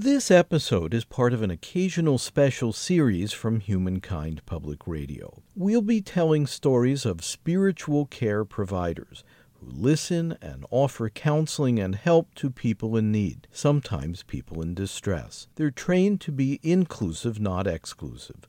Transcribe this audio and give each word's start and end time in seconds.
This 0.00 0.30
episode 0.30 0.94
is 0.94 1.04
part 1.04 1.32
of 1.32 1.42
an 1.42 1.50
occasional 1.50 2.18
special 2.18 2.72
series 2.72 3.32
from 3.32 3.58
Humankind 3.58 4.46
Public 4.46 4.86
Radio. 4.86 5.42
We'll 5.56 5.82
be 5.82 6.00
telling 6.00 6.46
stories 6.46 7.04
of 7.04 7.24
spiritual 7.24 8.06
care 8.06 8.44
providers 8.44 9.24
who 9.54 9.66
listen 9.68 10.38
and 10.40 10.64
offer 10.70 11.10
counseling 11.10 11.80
and 11.80 11.96
help 11.96 12.32
to 12.36 12.48
people 12.48 12.96
in 12.96 13.10
need, 13.10 13.48
sometimes 13.50 14.22
people 14.22 14.62
in 14.62 14.74
distress. 14.74 15.48
They're 15.56 15.72
trained 15.72 16.20
to 16.20 16.30
be 16.30 16.60
inclusive, 16.62 17.40
not 17.40 17.66
exclusive. 17.66 18.46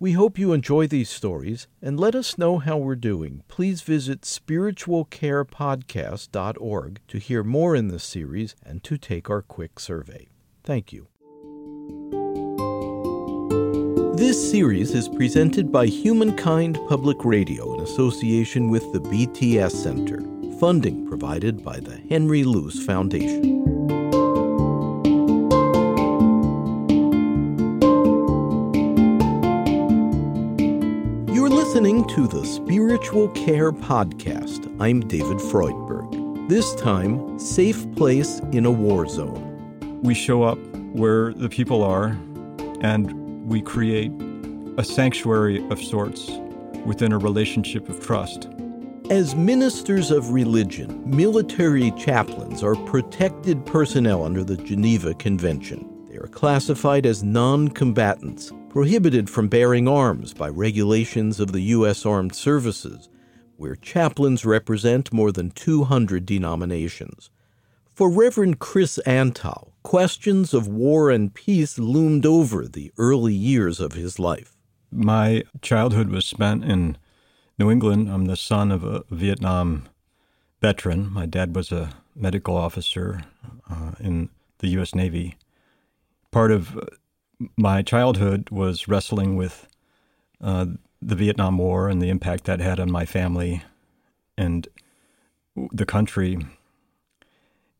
We 0.00 0.14
hope 0.14 0.36
you 0.36 0.52
enjoy 0.52 0.88
these 0.88 1.10
stories 1.10 1.68
and 1.80 2.00
let 2.00 2.16
us 2.16 2.36
know 2.36 2.58
how 2.58 2.76
we're 2.76 2.96
doing. 2.96 3.44
Please 3.46 3.82
visit 3.82 4.22
spiritualcarepodcast.org 4.22 7.00
to 7.06 7.18
hear 7.18 7.44
more 7.44 7.76
in 7.76 7.86
this 7.86 8.02
series 8.02 8.56
and 8.66 8.82
to 8.82 8.98
take 8.98 9.30
our 9.30 9.42
quick 9.42 9.78
survey. 9.78 10.26
Thank 10.68 10.92
you. 10.92 11.08
This 14.18 14.50
series 14.50 14.90
is 14.90 15.08
presented 15.08 15.72
by 15.72 15.86
Humankind 15.86 16.78
Public 16.90 17.24
Radio 17.24 17.72
in 17.72 17.80
association 17.80 18.68
with 18.68 18.92
the 18.92 19.00
BTS 19.00 19.70
Center, 19.70 20.20
funding 20.60 21.08
provided 21.08 21.64
by 21.64 21.80
the 21.80 21.96
Henry 22.10 22.44
Luce 22.44 22.84
Foundation. 22.84 23.64
You're 31.32 31.48
listening 31.48 32.06
to 32.08 32.28
the 32.28 32.44
Spiritual 32.44 33.30
Care 33.30 33.72
Podcast. 33.72 34.70
I'm 34.78 35.00
David 35.00 35.38
Freudberg. 35.38 36.50
This 36.50 36.74
time, 36.74 37.38
Safe 37.38 37.90
Place 37.96 38.40
in 38.52 38.66
a 38.66 38.70
War 38.70 39.08
Zone 39.08 39.48
we 40.02 40.14
show 40.14 40.42
up 40.42 40.58
where 40.98 41.32
the 41.32 41.48
people 41.48 41.82
are 41.84 42.08
and 42.80 43.48
we 43.48 43.62
create 43.62 44.10
a 44.76 44.84
sanctuary 44.84 45.66
of 45.70 45.80
sorts 45.80 46.28
within 46.84 47.12
a 47.12 47.18
relationship 47.18 47.88
of 47.88 48.04
trust. 48.04 48.48
As 49.08 49.34
ministers 49.34 50.10
of 50.10 50.32
religion, 50.32 51.02
military 51.06 51.92
chaplains 51.92 52.62
are 52.62 52.74
protected 52.74 53.64
personnel 53.64 54.24
under 54.24 54.44
the 54.44 54.56
Geneva 54.56 55.14
Convention. 55.14 55.88
They 56.10 56.16
are 56.16 56.26
classified 56.26 57.06
as 57.06 57.22
non 57.22 57.68
combatants, 57.68 58.52
prohibited 58.68 59.30
from 59.30 59.48
bearing 59.48 59.88
arms 59.88 60.34
by 60.34 60.48
regulations 60.48 61.40
of 61.40 61.52
the 61.52 61.60
U.S. 61.60 62.04
Armed 62.04 62.34
Services, 62.34 63.08
where 63.56 63.76
chaplains 63.76 64.44
represent 64.44 65.12
more 65.12 65.32
than 65.32 65.52
200 65.52 66.26
denominations. 66.26 67.30
For 67.94 68.10
Reverend 68.10 68.58
Chris 68.58 69.00
Antal, 69.06 69.67
questions 69.88 70.52
of 70.52 70.68
war 70.68 71.08
and 71.08 71.32
peace 71.32 71.78
loomed 71.78 72.26
over 72.26 72.68
the 72.68 72.92
early 72.98 73.32
years 73.32 73.80
of 73.80 73.94
his 73.94 74.18
life. 74.18 74.54
My 74.92 75.44
childhood 75.62 76.10
was 76.10 76.26
spent 76.26 76.62
in 76.62 76.98
New 77.58 77.70
England. 77.70 78.10
I'm 78.10 78.26
the 78.26 78.36
son 78.36 78.70
of 78.70 78.84
a 78.84 79.04
Vietnam 79.08 79.88
veteran. 80.60 81.10
My 81.10 81.24
dad 81.24 81.56
was 81.56 81.72
a 81.72 81.94
medical 82.14 82.54
officer 82.54 83.22
uh, 83.70 83.92
in 83.98 84.28
the 84.58 84.68
U.S. 84.76 84.94
Navy. 84.94 85.38
Part 86.32 86.50
of 86.50 86.78
my 87.56 87.80
childhood 87.80 88.50
was 88.50 88.88
wrestling 88.88 89.36
with 89.36 89.68
uh, 90.42 90.66
the 91.00 91.14
Vietnam 91.14 91.56
War 91.56 91.88
and 91.88 92.02
the 92.02 92.10
impact 92.10 92.44
that 92.44 92.60
had 92.60 92.78
on 92.78 92.92
my 92.92 93.06
family 93.06 93.62
and 94.36 94.68
the 95.72 95.86
country. 95.86 96.36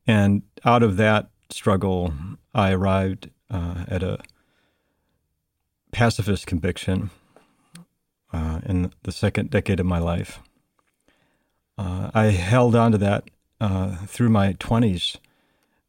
And 0.07 0.41
out 0.65 0.81
of 0.81 0.97
that 0.97 1.29
struggle, 1.49 2.13
I 2.53 2.71
arrived 2.71 3.29
uh, 3.49 3.85
at 3.87 4.03
a 4.03 4.19
pacifist 5.91 6.47
conviction 6.47 7.09
uh, 8.31 8.61
in 8.65 8.91
the 9.03 9.11
second 9.11 9.49
decade 9.49 9.79
of 9.79 9.85
my 9.85 9.99
life. 9.99 10.39
Uh, 11.77 12.11
I 12.13 12.25
held 12.25 12.75
on 12.75 12.91
to 12.91 12.97
that 12.99 13.29
uh, 13.59 13.95
through 14.05 14.29
my 14.29 14.53
20s 14.53 15.17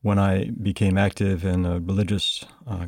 when 0.02 0.18
I 0.18 0.50
became 0.50 0.96
active 0.96 1.44
in 1.44 1.66
a 1.66 1.78
religious 1.78 2.44
uh, 2.66 2.86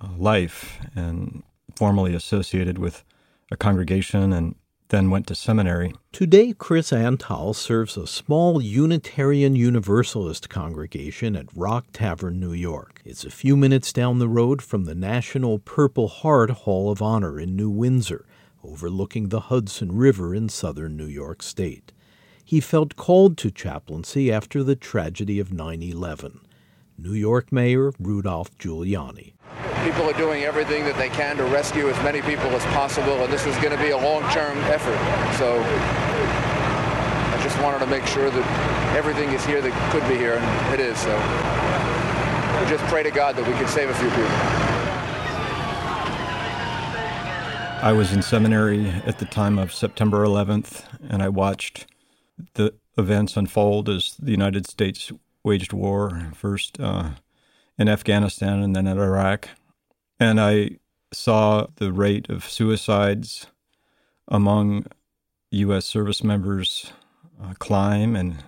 uh, 0.00 0.08
life 0.16 0.80
and 0.96 1.42
formally 1.76 2.14
associated 2.14 2.78
with 2.78 3.04
a 3.50 3.56
congregation 3.56 4.32
and 4.32 4.56
then 4.92 5.08
went 5.08 5.26
to 5.26 5.34
seminary. 5.34 5.94
Today, 6.12 6.52
Chris 6.52 6.90
Antal 6.90 7.54
serves 7.54 7.96
a 7.96 8.06
small 8.06 8.60
Unitarian 8.60 9.56
Universalist 9.56 10.50
congregation 10.50 11.34
at 11.34 11.46
Rock 11.56 11.86
Tavern, 11.94 12.38
New 12.38 12.52
York. 12.52 13.00
It's 13.02 13.24
a 13.24 13.30
few 13.30 13.56
minutes 13.56 13.90
down 13.90 14.18
the 14.18 14.28
road 14.28 14.60
from 14.60 14.84
the 14.84 14.94
National 14.94 15.58
Purple 15.58 16.08
Heart 16.08 16.50
Hall 16.50 16.90
of 16.90 17.00
Honor 17.00 17.40
in 17.40 17.56
New 17.56 17.70
Windsor, 17.70 18.26
overlooking 18.62 19.30
the 19.30 19.40
Hudson 19.40 19.96
River 19.96 20.34
in 20.34 20.50
southern 20.50 20.94
New 20.94 21.06
York 21.06 21.42
State. 21.42 21.90
He 22.44 22.60
felt 22.60 22.94
called 22.94 23.38
to 23.38 23.50
chaplaincy 23.50 24.30
after 24.30 24.62
the 24.62 24.76
tragedy 24.76 25.40
of 25.40 25.54
9 25.54 25.82
11. 25.82 26.40
New 26.98 27.14
York 27.14 27.52
Mayor 27.52 27.92
Rudolph 27.98 28.56
Giuliani. 28.58 29.34
People 29.84 30.08
are 30.08 30.14
doing 30.14 30.44
everything 30.44 30.84
that 30.84 30.96
they 30.96 31.08
can 31.08 31.36
to 31.36 31.44
rescue 31.44 31.88
as 31.88 31.96
many 32.04 32.22
people 32.22 32.46
as 32.50 32.64
possible, 32.66 33.22
and 33.24 33.32
this 33.32 33.46
is 33.46 33.56
going 33.56 33.76
to 33.76 33.82
be 33.82 33.90
a 33.90 33.96
long-term 33.96 34.56
effort. 34.70 34.98
So 35.38 35.60
I 35.62 37.42
just 37.42 37.60
wanted 37.60 37.80
to 37.80 37.86
make 37.86 38.06
sure 38.06 38.30
that 38.30 38.96
everything 38.96 39.30
is 39.30 39.44
here 39.44 39.60
that 39.60 39.92
could 39.92 40.06
be 40.08 40.16
here, 40.16 40.36
and 40.36 40.74
it 40.74 40.80
is. 40.80 40.98
So 40.98 41.12
we 42.60 42.70
just 42.70 42.84
pray 42.84 43.02
to 43.02 43.10
God 43.10 43.34
that 43.36 43.46
we 43.46 43.54
can 43.54 43.66
save 43.66 43.90
a 43.90 43.94
few 43.94 44.08
people. 44.10 44.28
I 47.82 47.92
was 47.92 48.12
in 48.12 48.22
seminary 48.22 48.88
at 49.04 49.18
the 49.18 49.24
time 49.24 49.58
of 49.58 49.72
September 49.74 50.24
11th, 50.24 50.84
and 51.10 51.20
I 51.20 51.28
watched 51.28 51.86
the 52.54 52.74
events 52.96 53.36
unfold 53.36 53.88
as 53.88 54.14
the 54.20 54.30
United 54.30 54.68
States 54.68 55.10
waged 55.44 55.72
war, 55.72 56.30
first 56.34 56.78
uh, 56.80 57.10
in 57.78 57.88
Afghanistan 57.88 58.62
and 58.62 58.74
then 58.76 58.86
at 58.86 58.98
Iraq. 58.98 59.48
And 60.20 60.40
I 60.40 60.78
saw 61.12 61.66
the 61.76 61.92
rate 61.92 62.28
of 62.28 62.48
suicides 62.48 63.46
among 64.28 64.86
U.S. 65.50 65.84
service 65.84 66.22
members 66.24 66.92
uh, 67.42 67.54
climb 67.58 68.16
and 68.16 68.44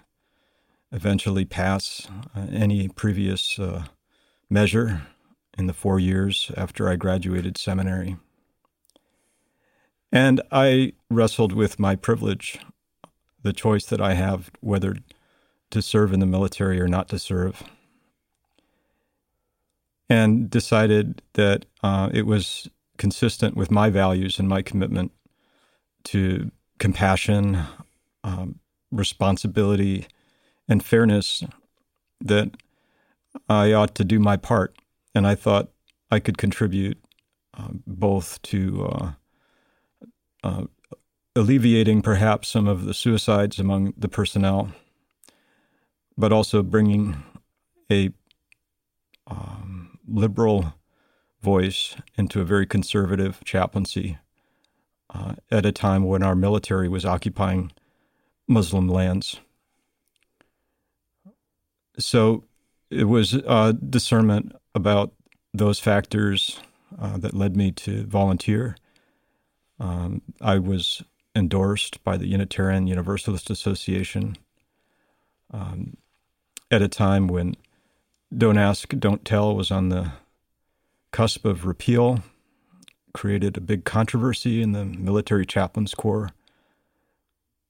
eventually 0.93 1.45
pass 1.45 2.09
uh, 2.37 2.47
any 2.53 2.89
previous 2.89 3.59
uh, 3.59 3.85
measure 4.49 5.03
in 5.59 5.67
the 5.67 5.73
four 5.73 5.99
years 5.99 6.51
after 6.57 6.89
I 6.89 6.97
graduated 6.97 7.59
seminary. 7.59 8.17
And 10.13 10.41
I 10.53 10.93
wrestled 11.11 11.53
with 11.53 11.81
my 11.81 11.97
privilege, 11.97 12.61
the 13.43 13.53
choice 13.53 13.85
that 13.87 14.01
I 14.01 14.15
have 14.15 14.51
whether 14.61 14.97
to 15.75 15.83
serve 15.83 16.13
in 16.13 16.21
the 16.21 16.27
military 16.27 16.81
or 16.81 16.89
not 16.89 17.09
to 17.09 17.19
serve 17.19 17.63
and 20.09 20.51
decided 20.51 21.23
that 21.35 21.67
uh, 21.83 22.11
it 22.13 22.27
was 22.27 22.69
consistent 22.99 23.57
with 23.57 23.71
my 23.71 23.91
values 23.91 24.39
and 24.39 24.49
my 24.49 24.63
commitment 24.63 25.13
to 26.05 26.51
compassion, 26.79 27.59
um, 28.23 28.59
responsibility, 28.91 30.07
and 30.69 30.85
fairness 30.85 31.43
that 32.21 32.51
I 33.49 33.73
ought 33.73 33.95
to 33.97 34.05
do 34.05 34.19
my 34.19 34.37
part. 34.37 34.77
And 35.15 35.27
I 35.27 35.35
thought 35.35 35.71
I 36.11 36.21
could 36.21 36.39
contribute 36.39 36.99
uh, 37.57 37.69
both 37.87 38.41
to 38.43 38.87
uh, 38.87 39.13
uh, 40.43 40.65
alleviating 41.37 42.03
perhaps 42.03 42.49
some 42.49 42.69
of 42.69 42.85
the 42.85 42.95
suicides 42.95 43.59
among 43.59 43.95
the 43.97 44.09
personnel, 44.09 44.73
but 46.17 46.33
also 46.33 46.63
bringing 46.63 47.23
a 47.91 48.11
um, 49.27 49.99
liberal 50.07 50.75
voice 51.43 51.97
into 52.17 52.41
a 52.41 52.45
very 52.45 52.67
conservative 52.67 53.43
chaplaincy 53.45 54.19
uh, 55.13 55.35
at 55.51 55.67
a 55.67 55.73
time 55.73 56.05
when 56.05 56.23
our 56.23 56.35
military 56.35 56.89
was 56.89 57.05
occupying 57.05 57.71
Muslim 58.49 58.89
lands. 58.89 59.41
So 61.99 62.45
it 62.91 63.05
was 63.05 63.35
uh, 63.35 63.73
discernment 63.73 64.53
about 64.75 65.13
those 65.53 65.79
factors 65.79 66.61
uh, 67.01 67.19
that 67.19 67.35
led 67.35 67.57
me 67.57 67.71
to 67.73 68.05
volunteer. 68.07 68.77
Um, 69.79 70.23
I 70.41 70.59
was 70.59 71.03
endorsed 71.35 72.03
by 72.05 72.17
the 72.17 72.27
Unitarian 72.27 72.87
Universalist 72.87 73.51
Association 73.51 74.37
um, 75.53 75.97
at 76.75 76.83
a 76.83 76.89
time 76.89 77.29
when 77.29 77.57
don't 78.37 78.59
Ask, 78.59 78.89
Don't 78.99 79.25
Tell 79.25 79.55
was 79.55 79.71
on 79.71 79.91
the 79.91 80.11
cusp 81.13 81.45
of 81.45 81.65
repeal, 81.65 82.25
created 83.13 83.57
a 83.57 83.61
big 83.61 83.85
controversy 83.85 84.61
in 84.61 84.73
the 84.73 84.85
military 84.85 85.47
chaplains 85.47 85.95
corps. 85.95 86.31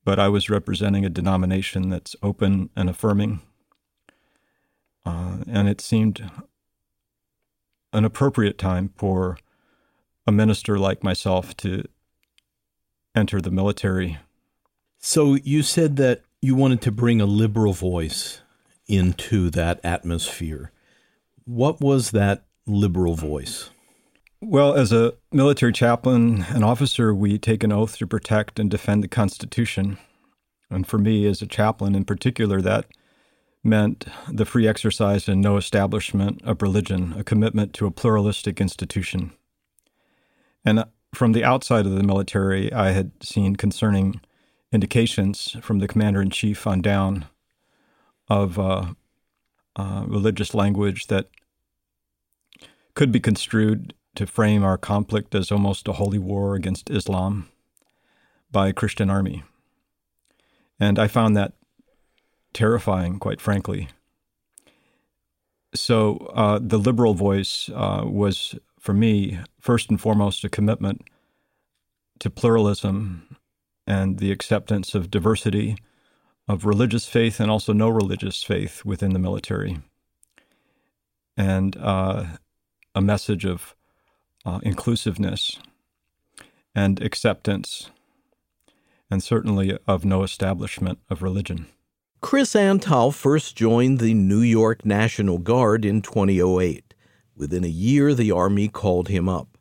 But 0.04 0.18
I 0.18 0.28
was 0.28 0.48
representing 0.48 1.04
a 1.04 1.10
denomination 1.10 1.90
that's 1.90 2.16
open 2.22 2.70
and 2.74 2.88
affirming. 2.88 3.42
Uh, 5.04 5.38
and 5.46 5.68
it 5.68 5.82
seemed 5.82 6.30
an 7.92 8.06
appropriate 8.06 8.56
time 8.56 8.90
for 8.96 9.36
a 10.26 10.32
minister 10.32 10.78
like 10.78 11.04
myself 11.04 11.54
to 11.58 11.84
enter 13.14 13.38
the 13.42 13.50
military. 13.50 14.18
So 14.98 15.34
you 15.34 15.62
said 15.62 15.96
that 15.96 16.22
you 16.40 16.54
wanted 16.54 16.80
to 16.82 16.90
bring 16.90 17.20
a 17.20 17.26
liberal 17.26 17.74
voice 17.74 18.40
into 18.86 19.50
that 19.50 19.80
atmosphere. 19.84 20.70
What 21.44 21.80
was 21.80 22.10
that 22.12 22.44
liberal 22.66 23.14
voice? 23.14 23.70
Well, 24.40 24.74
as 24.74 24.92
a 24.92 25.14
military 25.32 25.72
chaplain 25.72 26.44
and 26.50 26.64
officer, 26.64 27.14
we 27.14 27.38
take 27.38 27.64
an 27.64 27.72
oath 27.72 27.96
to 27.98 28.06
protect 28.06 28.58
and 28.58 28.70
defend 28.70 29.02
the 29.02 29.08
Constitution. 29.08 29.98
And 30.70 30.86
for 30.86 30.98
me, 30.98 31.26
as 31.26 31.40
a 31.40 31.46
chaplain 31.46 31.94
in 31.94 32.04
particular, 32.04 32.60
that 32.60 32.86
meant 33.62 34.06
the 34.30 34.44
free 34.44 34.68
exercise 34.68 35.28
and 35.28 35.40
no 35.40 35.56
establishment 35.56 36.42
of 36.44 36.60
religion, 36.60 37.14
a 37.16 37.24
commitment 37.24 37.72
to 37.74 37.86
a 37.86 37.90
pluralistic 37.90 38.60
institution. 38.60 39.32
And 40.64 40.80
uh, 40.80 40.84
from 41.14 41.32
the 41.32 41.44
outside 41.44 41.86
of 41.86 41.92
the 41.92 42.02
military, 42.02 42.72
I 42.72 42.90
had 42.90 43.12
seen 43.22 43.56
concerning 43.56 44.20
indications 44.72 45.56
from 45.62 45.78
the 45.78 45.88
commander 45.88 46.20
in 46.20 46.30
chief 46.30 46.66
on 46.66 46.82
down 46.82 47.26
of 48.28 48.58
uh, 48.58 48.94
uh, 49.76 50.04
religious 50.06 50.54
language 50.54 51.06
that 51.08 51.28
could 52.94 53.12
be 53.12 53.20
construed 53.20 53.94
to 54.14 54.26
frame 54.26 54.62
our 54.62 54.78
conflict 54.78 55.34
as 55.34 55.50
almost 55.50 55.88
a 55.88 55.92
holy 55.92 56.18
war 56.18 56.54
against 56.54 56.90
Islam 56.90 57.48
by 58.50 58.68
a 58.68 58.72
Christian 58.72 59.10
army. 59.10 59.42
And 60.78 60.98
I 60.98 61.08
found 61.08 61.36
that 61.36 61.54
terrifying, 62.52 63.18
quite 63.18 63.40
frankly. 63.40 63.88
So 65.74 66.30
uh, 66.34 66.60
the 66.62 66.78
liberal 66.78 67.14
voice 67.14 67.68
uh, 67.74 68.04
was, 68.04 68.54
for 68.78 68.92
me, 68.92 69.40
first 69.60 69.90
and 69.90 70.00
foremost, 70.00 70.44
a 70.44 70.48
commitment 70.48 71.02
to 72.20 72.30
pluralism 72.30 73.36
and 73.86 74.18
the 74.18 74.30
acceptance 74.30 74.94
of 74.94 75.10
diversity 75.10 75.76
of 76.46 76.64
religious 76.64 77.06
faith 77.06 77.40
and 77.40 77.50
also 77.50 77.72
no 77.72 77.88
religious 77.88 78.42
faith 78.42 78.84
within 78.84 79.12
the 79.12 79.18
military. 79.18 79.78
And 81.36 81.76
uh, 81.76 82.24
a 82.94 83.00
message 83.00 83.44
of 83.44 83.74
uh, 84.44 84.60
inclusiveness 84.62 85.58
and 86.74 87.00
acceptance, 87.00 87.90
and 89.10 89.22
certainly 89.22 89.78
of 89.86 90.04
no 90.04 90.22
establishment 90.22 90.98
of 91.08 91.22
religion. 91.22 91.66
Chris 92.20 92.54
Antal 92.54 93.12
first 93.12 93.56
joined 93.56 93.98
the 93.98 94.14
New 94.14 94.40
York 94.40 94.84
National 94.84 95.38
Guard 95.38 95.84
in 95.84 96.02
2008. 96.02 96.94
Within 97.36 97.64
a 97.64 97.68
year, 97.68 98.14
the 98.14 98.30
Army 98.30 98.68
called 98.68 99.08
him 99.08 99.28
up. 99.28 99.53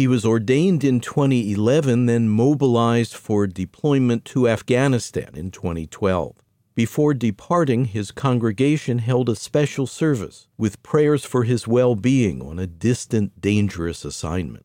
He 0.00 0.08
was 0.08 0.24
ordained 0.24 0.82
in 0.82 1.00
2011, 1.00 2.06
then 2.06 2.26
mobilized 2.26 3.12
for 3.12 3.46
deployment 3.46 4.24
to 4.24 4.48
Afghanistan 4.48 5.28
in 5.34 5.50
2012. 5.50 6.36
Before 6.74 7.12
departing, 7.12 7.84
his 7.84 8.10
congregation 8.10 9.00
held 9.00 9.28
a 9.28 9.36
special 9.36 9.86
service 9.86 10.48
with 10.56 10.82
prayers 10.82 11.26
for 11.26 11.44
his 11.44 11.68
well 11.68 11.96
being 11.96 12.40
on 12.40 12.58
a 12.58 12.66
distant, 12.66 13.42
dangerous 13.42 14.06
assignment. 14.06 14.64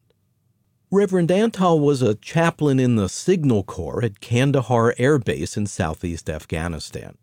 Reverend 0.89 1.27
Antal 1.27 1.81
was 1.81 2.01
a 2.01 2.15
chaplain 2.15 2.79
in 2.79 2.95
the 2.95 3.09
Signal 3.09 3.63
Corps 3.63 4.05
at 4.05 4.21
Kandahar 4.21 4.95
Air 4.97 5.19
Base 5.19 5.57
in 5.57 5.67
southeast 5.67 6.29
Afghanistan. 6.29 7.17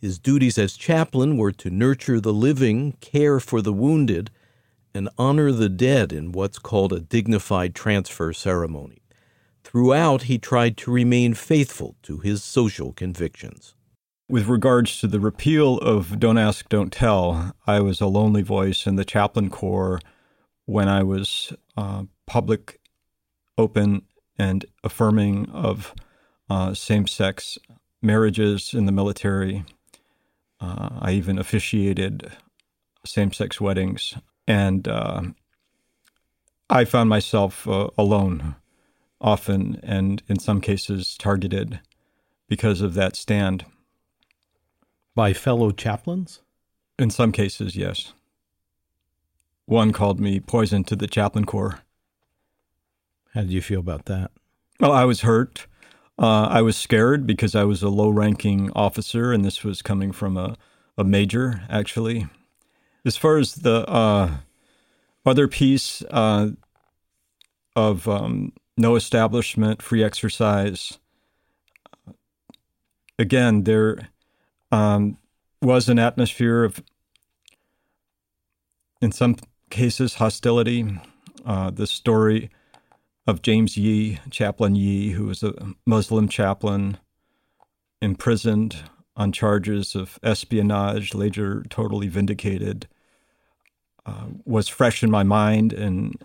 His 0.00 0.20
duties 0.20 0.58
as 0.58 0.76
chaplain 0.76 1.36
were 1.36 1.50
to 1.50 1.70
nurture 1.70 2.20
the 2.20 2.32
living, 2.32 2.92
care 3.00 3.40
for 3.40 3.60
the 3.60 3.72
wounded, 3.72 4.30
and 4.94 5.08
honor 5.18 5.52
the 5.52 5.68
dead 5.68 6.12
in 6.12 6.32
what's 6.32 6.58
called 6.58 6.92
a 6.92 7.00
dignified 7.00 7.74
transfer 7.74 8.32
ceremony. 8.32 9.02
Throughout, 9.64 10.22
he 10.22 10.38
tried 10.38 10.76
to 10.78 10.90
remain 10.90 11.34
faithful 11.34 11.96
to 12.02 12.18
his 12.18 12.42
social 12.42 12.92
convictions. 12.92 13.74
With 14.28 14.46
regards 14.46 15.00
to 15.00 15.06
the 15.06 15.20
repeal 15.20 15.78
of 15.78 16.18
Don't 16.18 16.38
Ask, 16.38 16.68
Don't 16.68 16.92
Tell, 16.92 17.54
I 17.66 17.80
was 17.80 18.00
a 18.00 18.06
lonely 18.06 18.42
voice 18.42 18.86
in 18.86 18.96
the 18.96 19.04
chaplain 19.04 19.50
corps 19.50 20.00
when 20.66 20.88
I 20.88 21.02
was 21.02 21.52
uh, 21.76 22.04
public, 22.26 22.80
open, 23.56 24.02
and 24.38 24.64
affirming 24.84 25.48
of 25.50 25.94
uh, 26.50 26.74
same 26.74 27.06
sex 27.06 27.58
marriages 28.02 28.74
in 28.74 28.86
the 28.86 28.92
military 28.92 29.64
uh, 30.60 30.88
I 31.00 31.12
even 31.12 31.38
officiated 31.38 32.32
same 33.04 33.32
sex 33.32 33.60
weddings. 33.60 34.14
And 34.48 34.88
uh, 34.88 35.22
I 36.70 36.86
found 36.86 37.10
myself 37.10 37.68
uh, 37.68 37.88
alone 37.98 38.56
often 39.20 39.78
and 39.82 40.22
in 40.26 40.38
some 40.38 40.62
cases 40.62 41.16
targeted 41.18 41.80
because 42.48 42.80
of 42.80 42.94
that 42.94 43.14
stand. 43.14 43.66
By 45.14 45.34
fellow 45.34 45.70
chaplains? 45.70 46.40
In 46.98 47.10
some 47.10 47.30
cases, 47.30 47.76
yes. 47.76 48.14
One 49.66 49.92
called 49.92 50.18
me 50.18 50.40
poison 50.40 50.82
to 50.84 50.96
the 50.96 51.06
chaplain 51.06 51.44
corps. 51.44 51.80
How 53.34 53.42
did 53.42 53.50
you 53.50 53.60
feel 53.60 53.80
about 53.80 54.06
that? 54.06 54.30
Well, 54.80 54.92
I 54.92 55.04
was 55.04 55.20
hurt. 55.20 55.66
Uh, 56.18 56.46
I 56.46 56.62
was 56.62 56.76
scared 56.76 57.26
because 57.26 57.54
I 57.54 57.64
was 57.64 57.82
a 57.82 57.90
low 57.90 58.08
ranking 58.08 58.70
officer, 58.74 59.32
and 59.32 59.44
this 59.44 59.62
was 59.62 59.82
coming 59.82 60.10
from 60.10 60.36
a, 60.36 60.56
a 60.96 61.04
major, 61.04 61.62
actually. 61.68 62.28
As 63.08 63.16
far 63.16 63.38
as 63.38 63.54
the 63.54 63.88
uh, 63.88 64.36
other 65.24 65.48
piece 65.48 66.02
uh, 66.10 66.50
of 67.74 68.06
um, 68.06 68.52
no 68.76 68.96
establishment, 68.96 69.80
free 69.80 70.04
exercise, 70.04 70.98
again, 73.18 73.64
there 73.64 74.10
um, 74.70 75.16
was 75.62 75.88
an 75.88 75.98
atmosphere 75.98 76.64
of, 76.64 76.82
in 79.00 79.10
some 79.10 79.36
cases, 79.70 80.16
hostility. 80.16 81.00
Uh, 81.46 81.70
the 81.70 81.86
story 81.86 82.50
of 83.26 83.40
James 83.40 83.78
Yee, 83.78 84.18
Chaplain 84.30 84.74
Yee, 84.74 85.12
who 85.12 85.24
was 85.24 85.42
a 85.42 85.54
Muslim 85.86 86.28
chaplain, 86.28 86.98
imprisoned 88.02 88.76
on 89.16 89.32
charges 89.32 89.94
of 89.94 90.18
espionage, 90.22 91.14
later 91.14 91.64
totally 91.70 92.08
vindicated, 92.08 92.86
uh, 94.08 94.24
was 94.44 94.68
fresh 94.68 95.02
in 95.02 95.10
my 95.10 95.22
mind. 95.22 95.72
And 95.72 96.16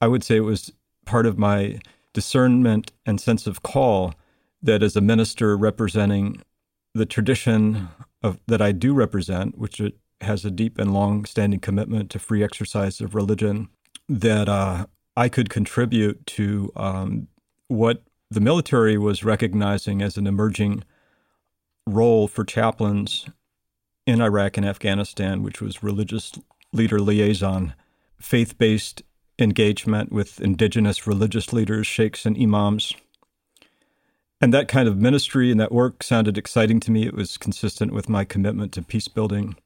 I 0.00 0.08
would 0.08 0.24
say 0.24 0.36
it 0.36 0.40
was 0.40 0.72
part 1.06 1.26
of 1.26 1.38
my 1.38 1.80
discernment 2.12 2.90
and 3.06 3.20
sense 3.20 3.46
of 3.46 3.62
call 3.62 4.14
that 4.62 4.82
as 4.82 4.96
a 4.96 5.00
minister 5.00 5.56
representing 5.56 6.42
the 6.94 7.06
tradition 7.06 7.88
of 8.22 8.40
that 8.48 8.60
I 8.60 8.72
do 8.72 8.92
represent, 8.92 9.56
which 9.56 9.80
has 10.20 10.44
a 10.44 10.50
deep 10.50 10.78
and 10.78 10.92
long-standing 10.92 11.60
commitment 11.60 12.10
to 12.10 12.18
free 12.18 12.42
exercise 12.42 13.00
of 13.00 13.14
religion, 13.14 13.68
that 14.08 14.48
uh, 14.48 14.86
I 15.16 15.28
could 15.28 15.50
contribute 15.50 16.26
to 16.26 16.72
um, 16.74 17.28
what 17.68 18.02
the 18.30 18.40
military 18.40 18.98
was 18.98 19.22
recognizing 19.22 20.02
as 20.02 20.16
an 20.16 20.26
emerging 20.26 20.82
role 21.86 22.26
for 22.26 22.44
chaplains 22.44 23.26
in 24.06 24.20
Iraq 24.20 24.56
and 24.56 24.66
Afghanistan, 24.66 25.44
which 25.44 25.60
was 25.60 25.82
religious 25.82 26.32
leader 26.72 27.00
liaison, 27.00 27.74
faith 28.18 28.58
based 28.58 29.02
engagement 29.38 30.10
with 30.10 30.40
indigenous 30.40 31.06
religious 31.06 31.52
leaders, 31.52 31.86
sheikhs, 31.86 32.26
and 32.26 32.36
imams. 32.36 32.92
And 34.40 34.54
that 34.54 34.68
kind 34.68 34.88
of 34.88 34.96
ministry 34.96 35.50
and 35.50 35.60
that 35.60 35.72
work 35.72 36.02
sounded 36.02 36.38
exciting 36.38 36.80
to 36.80 36.90
me. 36.90 37.06
It 37.06 37.14
was 37.14 37.36
consistent 37.36 37.92
with 37.92 38.08
my 38.08 38.24
commitment 38.24 38.72
to 38.72 38.82
peace 38.82 39.08
building. 39.08 39.56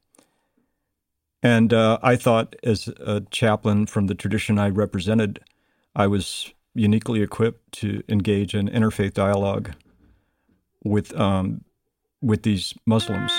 And 1.43 1.73
uh, 1.73 1.99
I 2.01 2.15
thought, 2.15 2.55
as 2.63 2.87
a 2.87 3.21
chaplain 3.29 3.85
from 3.85 4.07
the 4.07 4.15
tradition 4.15 4.57
I 4.57 4.69
represented, 4.69 5.41
I 5.95 6.07
was 6.07 6.51
uniquely 6.73 7.21
equipped 7.21 7.73
to 7.73 8.01
engage 8.07 8.55
in 8.55 8.67
interfaith 8.67 9.13
dialogue 9.13 9.73
with 10.83 11.15
um, 11.19 11.63
with 12.21 12.43
these 12.43 12.73
Muslims. 12.85 13.31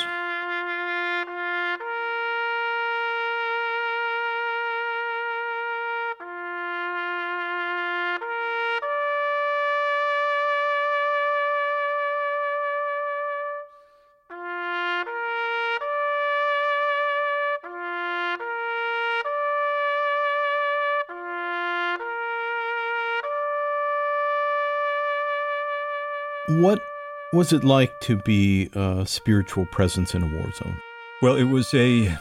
Was 27.35 27.53
it 27.53 27.65
like 27.65 27.93
to 28.01 28.17
be 28.19 28.71
a 28.75 29.05
spiritual 29.07 29.67
presence 29.67 30.15
in 30.15 30.23
a 30.23 30.27
war 30.27 30.51
zone? 30.53 30.81
Well, 31.21 31.37
it 31.37 31.45
was 31.45 31.75
a 31.75 32.17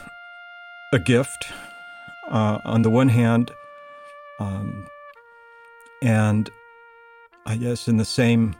a 0.92 0.98
gift. 0.98 1.46
uh, 2.28 2.58
on 2.64 2.82
the 2.82 2.90
one 2.90 3.08
hand, 3.08 3.50
um, 4.40 4.86
and 6.02 6.50
I 7.46 7.56
guess 7.56 7.88
in 7.88 7.96
the 7.96 8.04
same 8.04 8.54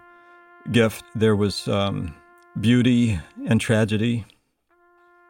gift 0.71 1.05
there 1.15 1.37
was 1.37 1.69
um, 1.69 2.15
beauty 2.61 3.21
and 3.47 3.61
tragedy. 3.61 4.25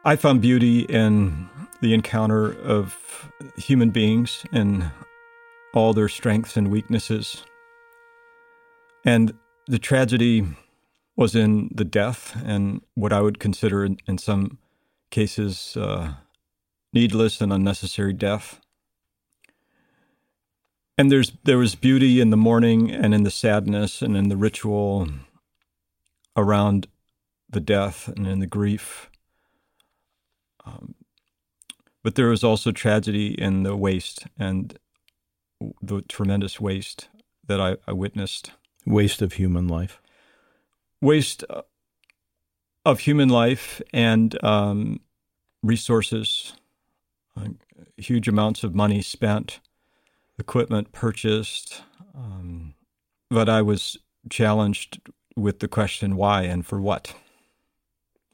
I 0.03 0.15
found 0.15 0.41
beauty 0.41 0.81
in 0.81 1.49
the 1.81 1.93
encounter 1.93 2.53
of 2.61 3.31
human 3.57 3.89
beings 3.89 4.45
and 4.51 4.91
all 5.73 5.93
their 5.93 6.09
strengths 6.09 6.55
and 6.55 6.69
weaknesses. 6.69 7.43
And 9.03 9.33
the 9.67 9.79
tragedy 9.79 10.45
was 11.15 11.35
in 11.35 11.69
the 11.73 11.85
death 11.85 12.35
and 12.45 12.81
what 12.93 13.13
I 13.13 13.21
would 13.21 13.39
consider, 13.39 13.85
in, 13.85 13.97
in 14.07 14.17
some 14.17 14.57
cases, 15.09 15.77
uh, 15.77 16.13
needless 16.93 17.41
and 17.41 17.53
unnecessary 17.53 18.13
death. 18.13 18.59
And 20.97 21.11
there's 21.11 21.33
there 21.43 21.57
was 21.57 21.75
beauty 21.75 22.21
in 22.21 22.29
the 22.29 22.37
mourning 22.37 22.89
and 22.89 23.13
in 23.13 23.23
the 23.23 23.31
sadness 23.31 24.01
and 24.01 24.15
in 24.15 24.29
the 24.29 24.37
ritual 24.37 25.07
around 26.37 26.87
the 27.49 27.59
death 27.59 28.07
and 28.07 28.25
in 28.25 28.39
the 28.39 28.47
grief. 28.47 29.09
Um, 30.65 30.95
but 32.01 32.15
there 32.15 32.27
was 32.27 32.43
also 32.43 32.71
tragedy 32.71 33.33
in 33.33 33.63
the 33.63 33.75
waste 33.75 34.25
and 34.37 34.77
the 35.81 36.01
tremendous 36.03 36.59
waste 36.59 37.09
that 37.47 37.59
I, 37.59 37.77
I 37.87 37.93
witnessed. 37.93 38.51
Waste 38.85 39.21
of 39.21 39.33
human 39.33 39.67
life. 39.67 39.99
Waste 41.01 41.43
uh, 41.49 41.61
of 42.85 42.99
human 43.01 43.29
life 43.29 43.81
and 43.93 44.41
um, 44.43 44.99
resources, 45.63 46.53
uh, 47.37 47.49
huge 47.97 48.27
amounts 48.27 48.63
of 48.63 48.75
money 48.75 49.01
spent, 49.01 49.59
equipment 50.37 50.91
purchased. 50.91 51.81
Um, 52.15 52.75
but 53.29 53.49
I 53.49 53.61
was 53.61 53.97
challenged 54.29 55.01
with 55.35 55.59
the 55.59 55.67
question 55.67 56.15
why 56.15 56.43
and 56.43 56.65
for 56.65 56.79
what. 56.79 57.13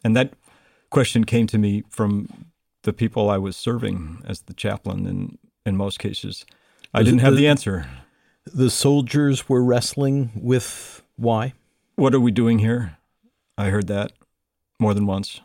And 0.04 0.16
that 0.16 0.34
question 0.90 1.24
came 1.24 1.48
to 1.48 1.58
me 1.58 1.84
from 1.90 2.52
the 2.84 2.94
people 2.94 3.30
I 3.30 3.38
was 3.38 3.56
serving 3.56 4.24
as 4.28 4.42
the 4.42 4.54
chaplain 4.54 5.06
in, 5.08 5.38
in 5.66 5.78
most 5.78 6.00
cases. 6.00 6.46
I 6.94 7.04
didn't 7.04 7.20
have 7.20 7.34
the, 7.34 7.42
the 7.42 7.48
answer. 7.48 7.88
The 8.46 8.70
soldiers 8.70 9.48
were 9.48 9.64
wrestling 9.64 10.32
with 10.36 11.04
why? 11.16 11.54
What 11.96 12.16
are 12.16 12.20
we 12.20 12.32
doing 12.32 12.60
here? 12.60 12.98
I 13.58 13.70
heard 13.70 13.88
that 13.88 14.14
more 14.80 14.94
than 14.94 15.06
once. 15.06 15.42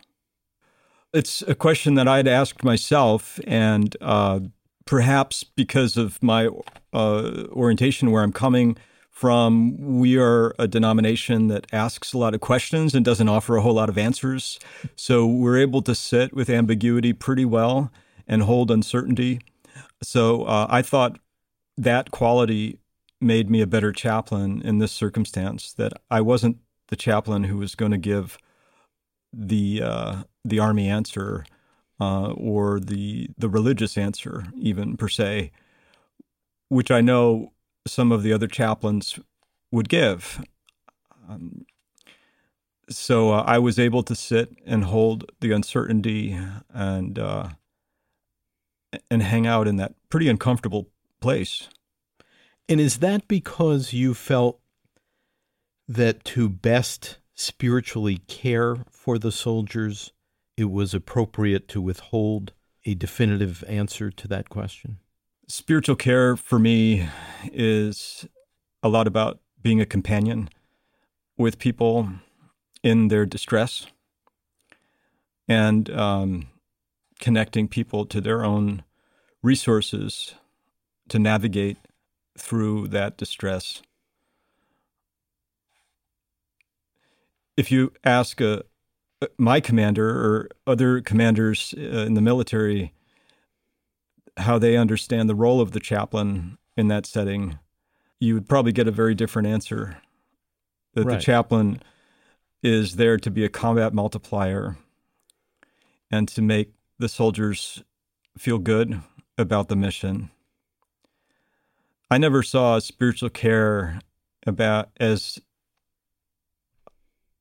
It's 1.13 1.41
a 1.43 1.55
question 1.55 1.95
that 1.95 2.07
I'd 2.07 2.27
asked 2.27 2.63
myself, 2.63 3.39
and 3.45 3.95
uh, 4.01 4.39
perhaps 4.85 5.43
because 5.43 5.97
of 5.97 6.21
my 6.21 6.47
uh, 6.93 7.43
orientation, 7.51 8.11
where 8.11 8.23
I'm 8.23 8.33
coming 8.33 8.77
from, 9.11 9.99
we 9.99 10.17
are 10.17 10.53
a 10.59 10.67
denomination 10.67 11.47
that 11.47 11.65
asks 11.73 12.13
a 12.13 12.17
lot 12.17 12.33
of 12.33 12.41
questions 12.41 12.93
and 12.93 13.03
doesn't 13.03 13.29
offer 13.29 13.55
a 13.55 13.61
whole 13.61 13.73
lot 13.73 13.89
of 13.89 13.97
answers. 13.97 14.59
So 14.95 15.25
we're 15.25 15.57
able 15.57 15.81
to 15.83 15.95
sit 15.95 16.33
with 16.33 16.49
ambiguity 16.49 17.13
pretty 17.13 17.45
well 17.45 17.91
and 18.27 18.43
hold 18.43 18.69
uncertainty. 18.69 19.41
So 20.03 20.43
uh, 20.43 20.67
I 20.69 20.81
thought 20.81 21.19
that 21.77 22.11
quality 22.11 22.79
made 23.19 23.49
me 23.49 23.61
a 23.61 23.67
better 23.67 23.91
chaplain 23.91 24.61
in 24.61 24.79
this 24.79 24.91
circumstance. 24.91 25.73
That 25.73 25.93
I 26.09 26.21
wasn't 26.21 26.57
the 26.87 26.95
chaplain 26.95 27.45
who 27.45 27.57
was 27.57 27.75
going 27.75 27.91
to 27.91 27.97
give 27.97 28.37
the 29.33 29.81
uh, 29.83 30.23
the 30.45 30.59
army 30.59 30.87
answer 30.89 31.45
uh, 31.99 32.31
or 32.31 32.79
the 32.79 33.29
the 33.37 33.49
religious 33.49 33.97
answer, 33.97 34.45
even 34.57 34.97
per 34.97 35.09
se, 35.09 35.51
which 36.69 36.91
I 36.91 37.01
know 37.01 37.53
some 37.85 38.11
of 38.11 38.23
the 38.23 38.33
other 38.33 38.47
chaplains 38.47 39.19
would 39.71 39.89
give. 39.89 40.43
Um, 41.29 41.65
so 42.89 43.31
uh, 43.31 43.43
I 43.45 43.59
was 43.59 43.79
able 43.79 44.03
to 44.03 44.15
sit 44.15 44.55
and 44.65 44.85
hold 44.85 45.29
the 45.41 45.51
uncertainty 45.51 46.37
and 46.73 47.19
uh, 47.19 47.49
and 49.11 49.21
hang 49.21 49.45
out 49.45 49.67
in 49.67 49.77
that 49.77 49.95
pretty 50.09 50.29
uncomfortable 50.29 50.89
place. 51.19 51.69
And 52.69 52.81
is 52.81 52.97
that 52.97 53.27
because 53.27 53.93
you 53.93 54.13
felt 54.13 54.59
that 55.87 56.25
to 56.25 56.49
best 56.49 57.17
spiritually 57.33 58.17
care 58.27 58.77
for 58.91 59.17
the 59.17 59.31
soldiers, 59.31 60.11
it 60.57 60.65
was 60.65 60.93
appropriate 60.93 61.67
to 61.69 61.81
withhold 61.81 62.53
a 62.85 62.93
definitive 62.93 63.63
answer 63.67 64.11
to 64.11 64.27
that 64.27 64.49
question? 64.49 64.97
Spiritual 65.47 65.95
care 65.95 66.35
for 66.35 66.59
me 66.59 67.07
is 67.53 68.27
a 68.83 68.89
lot 68.89 69.07
about 69.07 69.39
being 69.61 69.79
a 69.79 69.85
companion 69.85 70.49
with 71.37 71.59
people 71.59 72.09
in 72.83 73.07
their 73.07 73.25
distress 73.25 73.87
and 75.47 75.89
um, 75.91 76.47
connecting 77.19 77.67
people 77.67 78.05
to 78.05 78.19
their 78.19 78.43
own 78.43 78.83
resources 79.41 80.35
to 81.07 81.17
navigate 81.17 81.77
through 82.37 82.87
that 82.89 83.17
distress. 83.17 83.81
If 87.55 87.71
you 87.71 87.91
ask 88.03 88.39
a, 88.39 88.63
my 89.37 89.59
commander 89.59 90.09
or 90.09 90.49
other 90.65 91.01
commanders 91.01 91.73
uh, 91.77 91.81
in 91.81 92.13
the 92.13 92.21
military 92.21 92.93
how 94.37 94.59
they 94.59 94.77
understand 94.77 95.27
the 95.27 95.35
role 95.35 95.59
of 95.59 95.71
the 95.71 95.79
chaplain 95.79 96.57
in 96.75 96.87
that 96.89 97.05
setting, 97.05 97.57
you 98.19 98.35
would 98.35 98.47
probably 98.47 98.71
get 98.71 98.87
a 98.87 98.91
very 98.91 99.15
different 99.15 99.47
answer. 99.47 99.97
That 100.93 101.05
right. 101.05 101.17
the 101.17 101.23
chaplain 101.23 101.81
is 102.63 102.95
there 102.95 103.17
to 103.17 103.31
be 103.31 103.43
a 103.43 103.49
combat 103.49 103.93
multiplier 103.93 104.77
and 106.11 106.27
to 106.29 106.41
make 106.41 106.73
the 106.99 107.09
soldiers 107.09 107.83
feel 108.37 108.57
good 108.57 109.01
about 109.37 109.67
the 109.67 109.75
mission. 109.75 110.29
I 112.09 112.17
never 112.17 112.41
saw 112.41 112.79
spiritual 112.79 113.29
care 113.29 113.99
about 114.45 114.89
as 114.97 115.39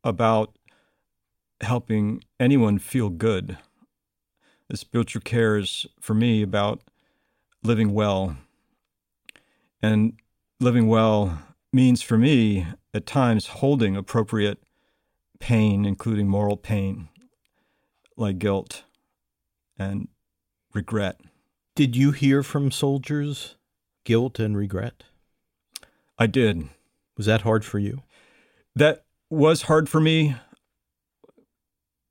about 0.03 0.57
helping 1.61 2.25
anyone 2.41 2.79
feel 2.79 3.09
good. 3.09 3.59
The 4.69 4.77
spiritual 4.77 5.23
care 5.23 5.57
is 5.57 5.87
for 6.01 6.15
me 6.15 6.43
about 6.43 6.83
living 7.63 7.93
well. 7.93 8.37
And 9.81 10.15
living 10.59 10.89
well 10.89 11.39
means 11.73 12.03
for 12.03 12.19
me 12.19 12.67
at 12.93 13.07
times 13.07 13.47
holding 13.47 13.97
appropriate 13.97 14.59
pain, 15.39 15.85
including 15.85 16.27
moral 16.27 16.57
pain, 16.57 17.09
like 18.17 18.39
guilt 18.39 18.83
and 19.79 20.09
regret. 20.75 21.21
Did 21.77 21.95
you 21.95 22.11
hear 22.11 22.43
from 22.43 22.73
soldiers 22.73 23.57
guilt 24.07 24.39
and 24.39 24.57
regret? 24.57 25.03
I 26.19 26.27
did. 26.27 26.71
Was 27.19 27.27
that 27.27 27.43
hard 27.43 27.65
for 27.65 27.79
you? 27.79 28.03
That 28.75 29.05
was 29.29 29.63
hard 29.63 29.89
for 29.89 30.01
me, 30.01 30.37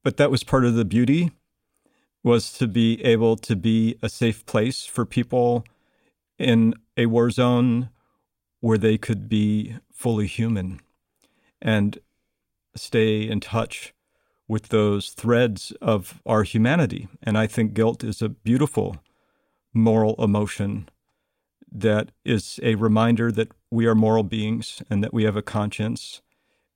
but 0.04 0.18
that 0.18 0.30
was 0.30 0.44
part 0.44 0.66
of 0.66 0.75
the 0.75 0.86
beauty 0.86 1.32
was 2.24 2.52
to 2.54 2.68
be 2.68 3.04
able 3.04 3.38
to 3.38 3.56
be 3.56 3.98
a 4.02 4.10
safe 4.10 4.46
place 4.46 4.86
for 4.86 5.06
people 5.06 5.64
in 6.38 6.74
a 6.98 7.06
war 7.06 7.30
zone 7.30 7.90
where 8.60 8.78
they 8.78 8.98
could 8.98 9.30
be 9.30 9.75
fully 9.94 10.28
human 10.28 10.82
and 11.62 12.00
stay 12.75 13.22
in 13.22 13.40
touch 13.40 13.94
with 14.48 14.70
those 14.70 15.12
threads 15.12 15.72
of 15.82 16.22
our 16.25 16.44
humanity. 16.44 17.08
And 17.24 17.38
I 17.38 17.48
think 17.48 17.74
guilt 17.74 18.04
is 18.04 18.22
a 18.22 18.30
beautiful 18.30 18.98
moral 19.74 20.16
emotion 20.18 20.90
that 21.79 22.12
is 22.24 22.60
a 22.63 22.75
reminder 22.75 23.32
that 23.32 23.51
we 23.70 23.86
are 23.86 23.96
moral 23.96 24.24
beings 24.24 24.82
and 24.89 25.03
that 25.03 25.13
we 25.13 25.24
have 25.24 25.36
a 25.36 25.41
conscience 25.41 26.22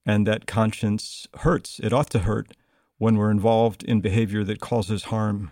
and 0.05 0.27
that 0.27 0.47
conscience 0.47 1.27
hurts. 1.39 1.79
It 1.81 1.93
ought 1.93 2.09
to 2.11 2.19
hurt 2.19 2.55
when 2.97 3.15
we're 3.15 3.31
involved 3.31 3.83
in 3.83 4.01
behavior 4.01 4.43
that 4.43 4.59
causes 4.59 5.05
harm 5.05 5.51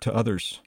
to 0.00 0.14
others. 0.14 0.60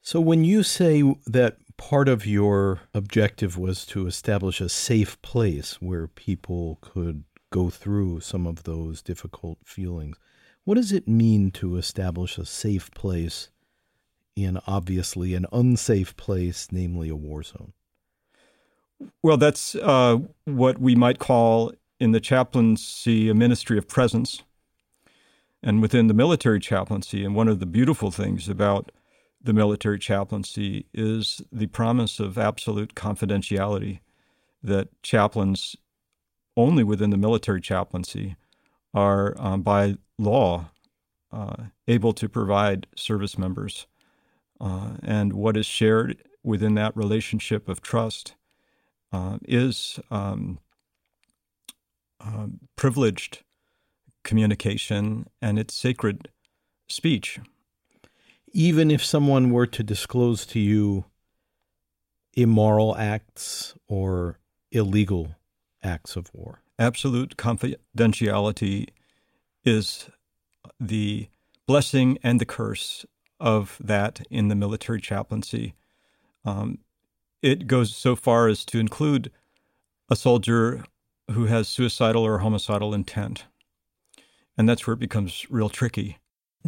So, 0.00 0.20
when 0.20 0.44
you 0.44 0.62
say 0.62 1.02
that 1.26 1.56
part 1.76 2.08
of 2.08 2.26
your 2.26 2.80
objective 2.92 3.58
was 3.58 3.84
to 3.86 4.06
establish 4.06 4.60
a 4.60 4.68
safe 4.68 5.20
place 5.22 5.80
where 5.80 6.06
people 6.06 6.78
could 6.82 7.24
go 7.50 7.70
through 7.70 8.20
some 8.20 8.46
of 8.46 8.64
those 8.64 9.02
difficult 9.02 9.58
feelings, 9.64 10.18
what 10.64 10.74
does 10.74 10.92
it 10.92 11.08
mean 11.08 11.50
to 11.52 11.76
establish 11.76 12.38
a 12.38 12.44
safe 12.44 12.90
place 12.92 13.48
in 14.36 14.58
obviously 14.66 15.34
an 15.34 15.46
unsafe 15.52 16.16
place, 16.16 16.68
namely 16.70 17.08
a 17.08 17.16
war 17.16 17.42
zone? 17.42 17.72
Well, 19.22 19.36
that's 19.36 19.74
uh, 19.74 20.18
what 20.44 20.78
we 20.78 20.94
might 20.94 21.18
call 21.18 21.72
in 22.00 22.12
the 22.12 22.20
chaplaincy 22.20 23.28
a 23.28 23.34
ministry 23.34 23.78
of 23.78 23.88
presence. 23.88 24.42
And 25.62 25.80
within 25.80 26.08
the 26.08 26.14
military 26.14 26.60
chaplaincy, 26.60 27.24
and 27.24 27.34
one 27.34 27.48
of 27.48 27.58
the 27.58 27.66
beautiful 27.66 28.10
things 28.10 28.48
about 28.48 28.92
the 29.42 29.52
military 29.52 29.98
chaplaincy 29.98 30.86
is 30.92 31.42
the 31.50 31.66
promise 31.68 32.20
of 32.20 32.36
absolute 32.36 32.94
confidentiality 32.94 34.00
that 34.62 34.88
chaplains 35.02 35.76
only 36.56 36.82
within 36.82 37.10
the 37.10 37.16
military 37.16 37.60
chaplaincy 37.60 38.36
are 38.92 39.34
um, 39.38 39.62
by 39.62 39.96
law 40.18 40.70
uh, 41.32 41.64
able 41.88 42.12
to 42.12 42.28
provide 42.28 42.86
service 42.96 43.36
members. 43.36 43.86
Uh, 44.60 44.94
and 45.02 45.32
what 45.32 45.56
is 45.56 45.66
shared 45.66 46.22
within 46.42 46.74
that 46.74 46.96
relationship 46.96 47.68
of 47.68 47.80
trust 47.80 48.34
uh, 49.12 49.38
is 49.46 49.98
um, 50.10 50.58
um, 52.20 52.60
privileged 52.76 53.42
communication 54.22 55.26
and 55.42 55.58
it's 55.58 55.74
sacred 55.74 56.28
speech. 56.88 57.38
Even 58.52 58.90
if 58.90 59.04
someone 59.04 59.50
were 59.50 59.66
to 59.66 59.82
disclose 59.82 60.46
to 60.46 60.60
you 60.60 61.04
immoral 62.34 62.96
acts 62.96 63.74
or 63.88 64.38
illegal 64.70 65.34
acts 65.82 66.16
of 66.16 66.30
war. 66.34 66.62
Absolute 66.78 67.36
confidentiality 67.36 68.88
is 69.64 70.08
the 70.80 71.28
blessing 71.66 72.18
and 72.22 72.40
the 72.40 72.44
curse 72.44 73.06
of 73.44 73.76
that 73.78 74.22
in 74.30 74.48
the 74.48 74.54
military 74.54 75.00
chaplaincy. 75.00 75.74
Um, 76.46 76.78
it 77.42 77.66
goes 77.66 77.94
so 77.94 78.16
far 78.16 78.48
as 78.48 78.64
to 78.64 78.78
include 78.80 79.30
a 80.10 80.16
soldier 80.16 80.84
who 81.30 81.44
has 81.44 81.68
suicidal 81.68 82.22
or 82.22 82.38
homicidal 82.38 82.94
intent. 82.94 83.44
And 84.56 84.66
that's 84.66 84.86
where 84.86 84.94
it 84.94 85.00
becomes 85.00 85.46
real 85.50 85.68
tricky. 85.68 86.18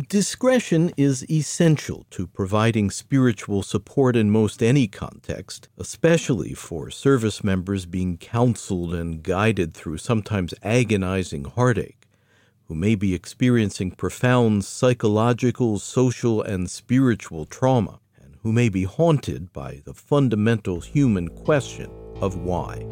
Discretion 0.09 0.93
is 0.99 1.25
essential 1.31 2.05
to 2.11 2.27
providing 2.27 2.91
spiritual 2.91 3.63
support 3.63 4.15
in 4.15 4.31
most 4.31 4.63
any 4.63 4.87
context, 4.87 5.71
especially 5.79 6.53
for 6.53 6.91
service 6.91 7.43
members 7.43 7.87
being 7.87 8.19
counseled 8.19 8.93
and 8.95 9.23
guided 9.23 9.73
through 9.73 9.97
sometimes 9.97 10.53
agonizing 10.63 11.45
heartache, 11.45 12.06
who 12.69 12.75
may 12.75 12.95
be 12.95 13.15
experiencing 13.15 13.91
profound 13.91 14.65
psychological, 14.65 15.79
social, 15.79 16.43
and 16.43 16.71
spiritual 16.71 17.45
trauma, 17.47 18.01
and 18.21 18.37
who 18.43 18.53
may 18.53 18.69
be 18.69 18.85
haunted 18.85 19.53
by 19.53 19.81
the 19.85 19.95
fundamental 19.95 20.81
human 20.81 21.29
question 21.29 21.91
of 22.21 22.37
why. 22.37 22.85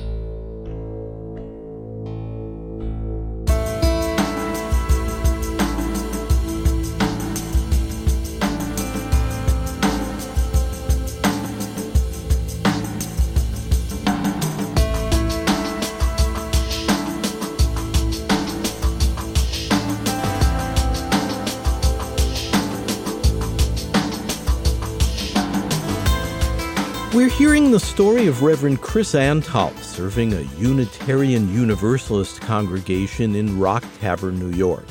We're 27.15 27.29
hearing 27.29 27.71
the 27.71 27.79
story 27.79 28.27
of 28.27 28.43
Reverend 28.43 28.81
Chris 28.81 29.15
Antal 29.15 29.73
serving 29.79 30.33
a 30.33 30.41
Unitarian 30.59 31.49
Universalist 31.55 32.41
congregation 32.41 33.37
in 33.37 33.57
Rock 33.57 33.85
Tavern, 34.01 34.37
New 34.37 34.51
York. 34.51 34.85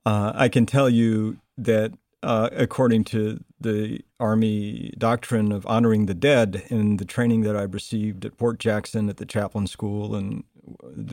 uh, 0.06 0.34
I 0.36 0.50
can 0.50 0.66
tell 0.66 0.90
you 0.90 1.38
that 1.58 1.94
uh, 2.24 2.50
according 2.52 3.04
to 3.06 3.44
the 3.60 4.02
Army 4.20 4.94
doctrine 4.98 5.52
of 5.52 5.66
honoring 5.66 6.06
the 6.06 6.14
dead 6.14 6.64
and 6.70 7.00
the 7.00 7.06
training 7.06 7.42
that 7.42 7.56
I 7.56 7.64
received 7.64 8.26
at 8.26 8.38
Fort 8.38 8.60
Jackson 8.60 9.10
at 9.10 9.18
the 9.18 9.26
chaplain 9.26 9.68
school 9.68 10.16
and 10.16 10.44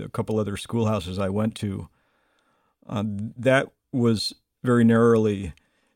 a 0.03 0.09
couple 0.09 0.39
other 0.39 0.57
schoolhouses 0.57 1.19
I 1.19 1.29
went 1.29 1.55
to, 1.57 1.89
uh, 2.89 3.05
that 3.07 3.69
was 3.93 4.35
very 4.63 4.85
narrowly 4.85 5.53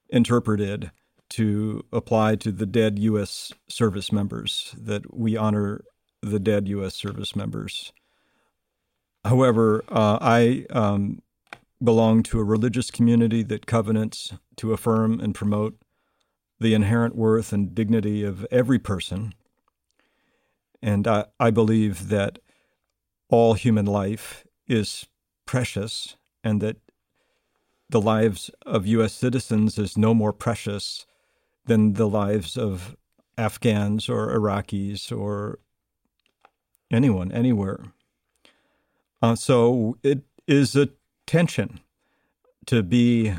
interpreted 0.09 0.91
to 1.31 1.85
apply 1.93 2.37
to 2.37 2.51
the 2.51 2.67
dead 2.67 2.99
U.S. 2.99 3.53
service 3.69 4.11
members, 4.11 4.75
that 4.79 5.15
we 5.15 5.37
honor 5.37 5.85
the 6.23 6.41
dead 6.41 6.69
U.S. 6.69 6.95
service 6.95 7.37
members. 7.37 7.93
However, 9.25 9.85
uh, 9.89 10.19
I 10.21 10.65
um, 10.71 11.23
belong 11.83 12.23
to 12.25 12.41
a 12.41 12.45
religious 12.45 12.91
community 12.91 13.43
that 13.45 13.67
covenants 13.67 14.33
to 14.57 14.73
affirm 14.73 15.21
and 15.21 15.35
promote 15.35 15.77
the 16.61 16.75
inherent 16.75 17.15
worth 17.15 17.53
and 17.53 17.75
dignity 17.75 18.25
of 18.25 18.47
every 18.51 18.79
person. 18.79 19.35
And 20.83 21.07
I, 21.07 21.27
I 21.39 21.51
believe 21.51 22.09
that 22.09 22.39
all 23.29 23.55
human 23.55 23.87
life 23.87 24.45
is 24.67 25.07
precious 25.47 26.17
and 26.43 26.61
that 26.61 26.77
the 27.91 28.01
lives 28.01 28.51
of 28.67 28.87
U.S. 28.87 29.15
citizens 29.15 29.79
is 29.79 29.97
no 29.97 30.15
more 30.15 30.33
precious 30.33 31.07
than 31.67 31.95
the 31.95 32.09
lives 32.09 32.57
of 32.57 32.97
Afghans 33.37 34.09
or 34.09 34.35
Iraqis 34.37 35.17
or 35.17 35.59
anyone, 36.91 37.31
anywhere. 37.33 37.93
Uh, 39.23 39.35
so 39.35 39.97
it 40.03 40.23
is 40.47 40.77
a 40.77 40.89
tension 41.27 41.81
to 42.67 42.83
be 42.83 43.33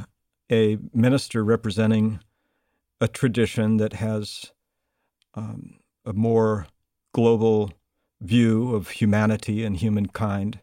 a 0.51 0.77
minister 0.93 1.43
representing 1.43 2.19
a 3.01 3.07
tradition 3.07 3.77
that 3.77 3.93
has 3.93 4.51
um, 5.35 5.79
a 6.05 6.13
more 6.13 6.67
global 7.13 7.71
view 8.21 8.75
of 8.75 8.89
humanity 8.89 9.63
and 9.63 9.77
humankind 9.77 10.59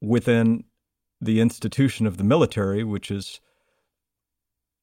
within 0.00 0.64
the 1.22 1.40
institution 1.40 2.04
of 2.04 2.16
the 2.16 2.24
military, 2.24 2.82
which 2.82 3.08
is 3.08 3.40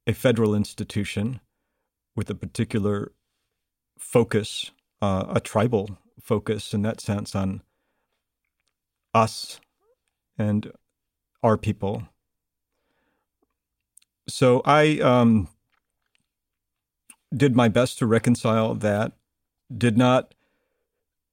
a 0.07 0.13
federal 0.13 0.55
institution 0.55 1.41
with 2.15 2.29
a 2.29 2.35
particular 2.35 3.11
focus, 3.97 4.71
uh, 5.01 5.25
a 5.29 5.41
tribal 5.41 5.97
focus 6.21 6.73
in 6.73 6.81
that 6.83 7.01
sense 7.01 7.35
on 7.35 7.61
us 9.13 9.59
and 10.37 10.71
our 11.43 11.57
people. 11.57 12.07
So 14.29 14.61
I 14.63 14.99
um, 14.99 15.49
did 17.35 17.53
my 17.53 17.67
best 17.67 17.97
to 17.99 18.05
reconcile 18.05 18.75
that, 18.75 19.11
did 19.75 19.97
not 19.97 20.33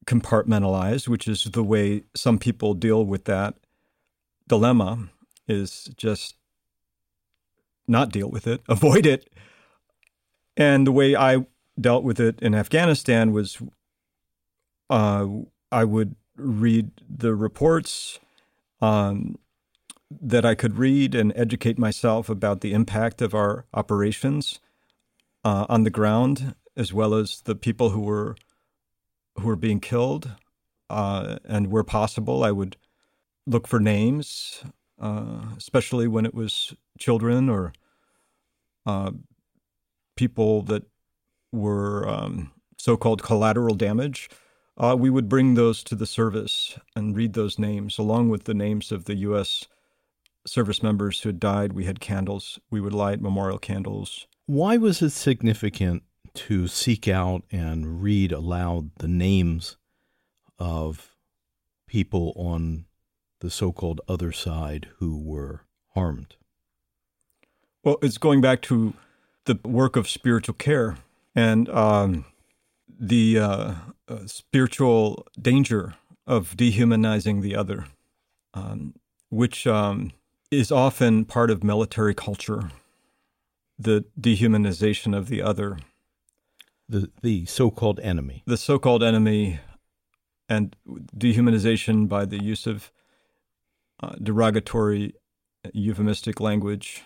compartmentalize, 0.04 1.06
which 1.06 1.28
is 1.28 1.44
the 1.44 1.62
way 1.62 2.02
some 2.14 2.38
people 2.38 2.74
deal 2.74 3.04
with 3.04 3.24
that 3.26 3.54
dilemma 4.48 5.08
is 5.48 5.90
just 5.96 6.36
not 7.88 8.10
deal 8.10 8.30
with 8.30 8.46
it, 8.46 8.62
avoid 8.68 9.06
it. 9.06 9.28
And 10.56 10.86
the 10.86 10.92
way 10.92 11.14
I 11.14 11.46
dealt 11.78 12.04
with 12.04 12.18
it 12.18 12.40
in 12.40 12.54
Afghanistan 12.54 13.32
was 13.32 13.60
uh, 14.88 15.26
I 15.70 15.84
would 15.84 16.16
read 16.36 16.90
the 17.08 17.34
reports, 17.34 18.18
um, 18.80 19.36
that 20.10 20.44
I 20.44 20.54
could 20.54 20.78
read 20.78 21.14
and 21.14 21.32
educate 21.34 21.78
myself 21.78 22.28
about 22.28 22.60
the 22.60 22.72
impact 22.72 23.20
of 23.20 23.34
our 23.34 23.64
operations 23.74 24.60
uh, 25.44 25.66
on 25.68 25.82
the 25.82 25.90
ground, 25.90 26.54
as 26.76 26.92
well 26.92 27.14
as 27.14 27.40
the 27.42 27.54
people 27.54 27.90
who 27.90 28.00
were 28.00 28.36
who 29.38 29.46
were 29.46 29.56
being 29.56 29.80
killed. 29.80 30.30
Uh, 30.88 31.38
and 31.44 31.66
where 31.72 31.82
possible, 31.82 32.44
I 32.44 32.52
would 32.52 32.76
look 33.46 33.66
for 33.66 33.80
names, 33.80 34.62
uh, 35.00 35.40
especially 35.56 36.08
when 36.08 36.26
it 36.26 36.34
was 36.34 36.74
children 36.98 37.48
or 37.48 37.72
uh, 38.86 39.12
people 40.16 40.62
that 40.62 40.84
were 41.52 42.08
um, 42.08 42.52
so-called 42.78 43.22
collateral 43.22 43.74
damage. 43.74 44.28
Uh, 44.78 44.94
we 44.98 45.08
would 45.08 45.28
bring 45.28 45.54
those 45.54 45.82
to 45.82 45.94
the 45.94 46.06
service 46.06 46.78
and 46.94 47.16
read 47.16 47.32
those 47.32 47.58
names 47.58 47.98
along 47.98 48.28
with 48.28 48.44
the 48.44 48.54
names 48.54 48.92
of 48.92 49.06
the 49.06 49.14
U.S 49.16 49.66
service 50.46 50.82
members 50.82 51.20
who 51.20 51.28
had 51.28 51.40
died, 51.40 51.72
we 51.72 51.84
had 51.84 52.00
candles. 52.00 52.58
We 52.70 52.80
would 52.80 52.92
light 52.92 53.20
memorial 53.20 53.58
candles. 53.58 54.26
Why 54.46 54.76
was 54.76 55.02
it 55.02 55.10
significant 55.10 56.04
to 56.34 56.68
seek 56.68 57.08
out 57.08 57.42
and 57.50 58.02
read 58.02 58.32
aloud 58.32 58.90
the 58.98 59.08
names 59.08 59.76
of 60.58 61.14
people 61.86 62.32
on 62.36 62.86
the 63.40 63.50
so 63.50 63.72
called 63.72 64.00
other 64.08 64.32
side 64.32 64.88
who 64.98 65.18
were 65.18 65.62
harmed? 65.94 66.36
Well, 67.84 67.98
it's 68.02 68.18
going 68.18 68.40
back 68.40 68.62
to 68.62 68.94
the 69.44 69.58
work 69.64 69.96
of 69.96 70.08
spiritual 70.08 70.54
care 70.54 70.96
and 71.34 71.68
um, 71.68 72.24
the 72.88 73.38
uh, 73.38 73.74
uh, 74.08 74.26
spiritual 74.26 75.26
danger 75.40 75.94
of 76.26 76.56
dehumanizing 76.56 77.40
the 77.42 77.54
other, 77.54 77.86
um, 78.54 78.94
which 79.30 79.66
um, 79.66 80.12
is 80.50 80.72
often 80.72 81.24
part 81.24 81.50
of 81.50 81.62
military 81.62 82.14
culture 82.14 82.70
the 83.78 84.04
dehumanization 84.18 85.16
of 85.16 85.28
the 85.28 85.42
other 85.42 85.78
the 86.88 87.10
the 87.22 87.44
so-called 87.46 88.00
enemy 88.00 88.42
the 88.46 88.56
so-called 88.56 89.02
enemy 89.02 89.60
and 90.48 90.76
dehumanization 91.16 92.08
by 92.08 92.24
the 92.24 92.42
use 92.42 92.66
of 92.66 92.90
uh, 94.00 94.14
derogatory 94.22 95.14
euphemistic 95.72 96.40
language. 96.40 97.04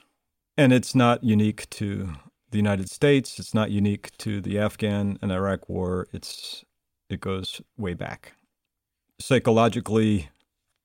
And 0.57 0.73
it's 0.73 0.95
not 0.95 1.25
unique 1.25 1.69
to 1.71 2.15
the 2.51 2.59
United 2.59 2.91
States. 2.91 3.39
It's 3.39 3.55
not 3.55 3.71
unique 3.71 4.11
to 4.19 4.41
the 4.41 4.59
Afghan 4.59 5.19
and 5.23 5.33
Iraq 5.33 5.69
war. 5.69 6.07
It's 6.13 6.65
it 7.09 7.21
goes 7.21 7.61
way 7.77 7.95
back. 7.95 8.33
Psychologically 9.19 10.29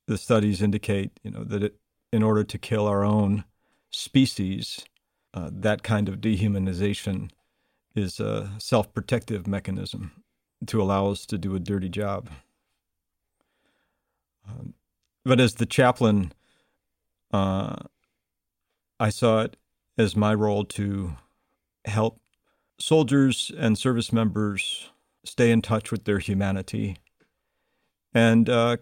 the 0.08 0.18
studies 0.18 0.62
indicate 0.62 1.20
you 1.24 1.32
know 1.32 1.44
that 1.44 1.63
it 1.63 1.76
in 2.12 2.24
order 2.24 2.44
to 2.44 2.58
kill 2.58 2.88
our 2.88 3.04
own 3.04 3.44
species, 3.89 4.86
uh, 5.34 5.50
that 5.52 5.84
kind 5.84 6.08
of 6.08 6.22
dehumanization 6.22 7.30
is 7.94 8.20
a 8.20 8.52
self 8.58 8.94
protective 8.94 9.48
mechanism 9.48 10.12
to 10.68 10.82
allow 10.82 11.12
us 11.12 11.26
to 11.26 11.38
do 11.38 11.56
a 11.56 11.60
dirty 11.60 11.89
job. 11.89 12.30
Um, 14.48 14.74
but 15.26 15.40
as 15.40 15.56
the 15.56 15.66
chaplain, 15.66 16.32
uh, 17.34 17.76
I 19.00 19.10
saw 19.10 19.42
it 19.42 19.58
as 19.98 20.16
my 20.16 20.34
role 20.34 20.64
to 20.66 21.16
help 21.86 22.22
soldiers 22.80 23.52
and 23.58 23.78
service 23.78 24.14
members 24.14 24.92
stay 25.26 25.52
in 25.52 25.62
touch 25.62 25.92
with 25.92 26.06
their 26.06 26.20
humanity 26.20 26.98
and 28.14 28.50
uh, 28.50 28.78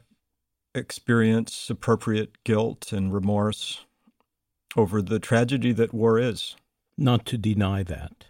experience 0.75 1.69
appropriate 1.69 2.43
guilt 2.43 2.91
and 2.91 3.13
remorse 3.13 3.86
over 4.75 5.01
the 5.01 5.19
tragedy 5.19 5.71
that 5.71 5.93
war 5.93 6.19
is. 6.19 6.56
Not 6.97 7.25
to 7.27 7.38
deny 7.38 7.84
that. 7.84 8.25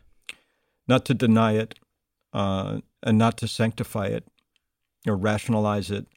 Not 0.88 1.06
to 1.06 1.14
deny 1.14 1.54
it, 1.54 1.80
uh, 2.34 2.80
and 3.02 3.18
not 3.18 3.38
to 3.38 3.48
sanctify 3.48 4.08
it 4.08 4.26
or 5.08 5.16
rationalize 5.16 5.92
it. 5.92 6.08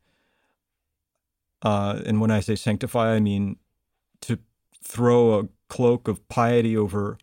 Uh, 1.62 2.00
and 2.04 2.20
when 2.20 2.30
I 2.30 2.40
say 2.40 2.54
sanctify, 2.54 3.14
I 3.14 3.20
mean 3.20 3.56
to 4.22 4.38
throw 4.82 5.38
a 5.38 5.48
cloak 5.68 6.08
of 6.08 6.26
piety 6.28 6.76
over 6.76 7.18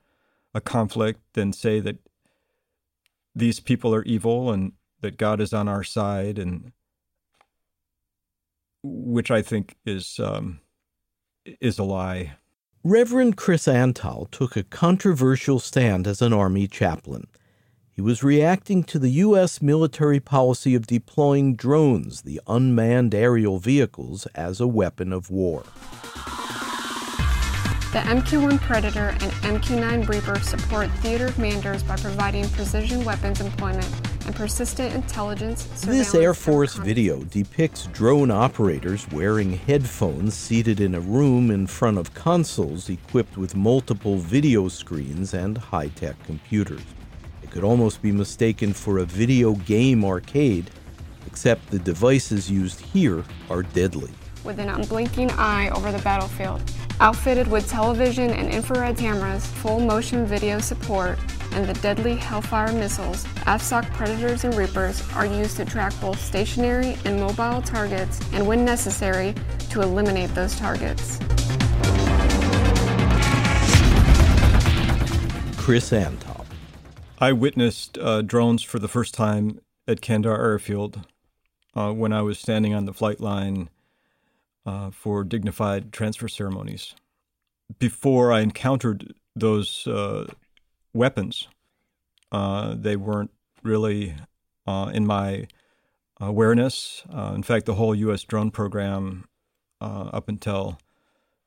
a 0.53 0.61
conflict 0.61 1.37
and 1.37 1.55
say 1.55 1.79
that 1.79 1.97
these 3.35 3.59
people 3.59 3.93
are 3.95 4.03
evil 4.03 4.51
and 4.51 4.73
that 5.01 5.17
God 5.17 5.41
is 5.41 5.53
on 5.53 5.67
our 5.67 5.83
side 5.83 6.37
and 6.37 6.71
which 8.83 9.31
I 9.31 9.41
think 9.41 9.77
is 9.85 10.19
um, 10.19 10.59
is 11.45 11.79
a 11.79 11.83
lie. 11.83 12.33
Reverend 12.83 13.37
Chris 13.37 13.65
Antal 13.65 14.29
took 14.29 14.57
a 14.57 14.63
controversial 14.63 15.59
stand 15.59 16.05
as 16.05 16.21
an 16.21 16.33
Army 16.33 16.67
chaplain. 16.67 17.27
He 17.95 18.01
was 18.01 18.23
reacting 18.23 18.83
to 18.85 18.97
the 18.97 19.11
U.S. 19.11 19.61
military 19.61 20.19
policy 20.19 20.73
of 20.73 20.87
deploying 20.87 21.55
drones, 21.55 22.23
the 22.23 22.41
unmanned 22.47 23.13
aerial 23.13 23.59
vehicles, 23.59 24.25
as 24.33 24.59
a 24.59 24.65
weapon 24.65 25.13
of 25.13 25.29
war. 25.29 25.61
The 27.91 27.99
MQ-1 27.99 28.59
Predator 28.61 29.09
and 29.09 29.31
MQ-9 29.43 30.09
Reaper 30.09 30.39
support 30.39 30.89
theater 31.01 31.29
commanders 31.33 31.83
by 31.83 31.95
providing 31.97 32.49
precision 32.49 33.05
weapons 33.05 33.41
employment 33.41 33.87
and 34.25 34.35
persistent 34.35 34.95
intelligence. 34.95 35.65
This 35.81 36.15
Air 36.15 36.33
Force 36.33 36.73
video 36.73 37.21
depicts 37.25 37.85
drone 37.93 38.31
operators 38.31 39.07
wearing 39.11 39.53
headphones 39.53 40.33
seated 40.33 40.79
in 40.79 40.95
a 40.95 40.99
room 40.99 41.51
in 41.51 41.67
front 41.67 41.99
of 41.99 42.15
consoles 42.15 42.89
equipped 42.89 43.37
with 43.37 43.55
multiple 43.55 44.17
video 44.17 44.67
screens 44.67 45.35
and 45.35 45.59
high 45.59 45.89
tech 45.89 46.15
computers. 46.23 46.81
Could 47.53 47.63
almost 47.63 48.01
be 48.01 48.11
mistaken 48.11 48.73
for 48.73 48.97
a 48.97 49.05
video 49.05 49.53
game 49.53 50.03
arcade, 50.03 50.71
except 51.27 51.69
the 51.69 51.77
devices 51.77 52.49
used 52.49 52.79
here 52.79 53.23
are 53.47 53.61
deadly. 53.61 54.09
With 54.43 54.57
an 54.57 54.69
unblinking 54.69 55.29
eye 55.33 55.69
over 55.69 55.91
the 55.91 55.99
battlefield, 55.99 56.63
outfitted 56.99 57.47
with 57.47 57.69
television 57.69 58.31
and 58.31 58.49
infrared 58.49 58.97
cameras, 58.97 59.45
full 59.45 59.79
motion 59.79 60.25
video 60.25 60.57
support, 60.57 61.19
and 61.51 61.69
the 61.69 61.75
deadly 61.75 62.15
Hellfire 62.15 62.73
missiles, 62.73 63.23
AFSOC 63.45 63.87
Predators 63.93 64.45
and 64.45 64.55
Reapers 64.55 65.07
are 65.13 65.27
used 65.27 65.55
to 65.57 65.65
track 65.65 65.93
both 66.01 66.19
stationary 66.19 66.97
and 67.05 67.19
mobile 67.19 67.61
targets 67.61 68.19
and, 68.33 68.47
when 68.47 68.65
necessary, 68.65 69.35
to 69.69 69.83
eliminate 69.83 70.33
those 70.33 70.55
targets. 70.57 71.19
Chris 75.55 75.91
Antal. 75.91 76.32
I 77.23 77.31
witnessed 77.31 77.97
uh, 77.97 78.21
drones 78.21 78.63
for 78.63 78.79
the 78.79 78.89
first 78.89 79.13
time 79.13 79.61
at 79.87 80.01
Kandahar 80.01 80.43
Airfield 80.43 81.07
uh, 81.73 81.93
when 81.93 82.11
I 82.11 82.21
was 82.21 82.37
standing 82.37 82.73
on 82.73 82.83
the 82.83 82.91
flight 82.91 83.21
line 83.21 83.69
uh, 84.65 84.91
for 84.91 85.23
dignified 85.23 85.93
transfer 85.93 86.27
ceremonies. 86.27 86.95
Before 87.79 88.33
I 88.33 88.41
encountered 88.41 89.13
those 89.37 89.87
uh, 89.87 90.27
weapons. 90.93 91.47
Uh, 92.29 92.75
they 92.77 92.97
weren't 92.97 93.31
really 93.61 94.15
uh, 94.67 94.91
in 94.93 95.05
my 95.05 95.47
awareness. 96.19 97.03
In 97.09 97.43
fact, 97.43 97.67
the 97.67 97.75
whole 97.75 97.95
U.S. 97.95 98.25
drone 98.25 98.51
program 98.51 99.29
up 99.79 100.27
until 100.27 100.77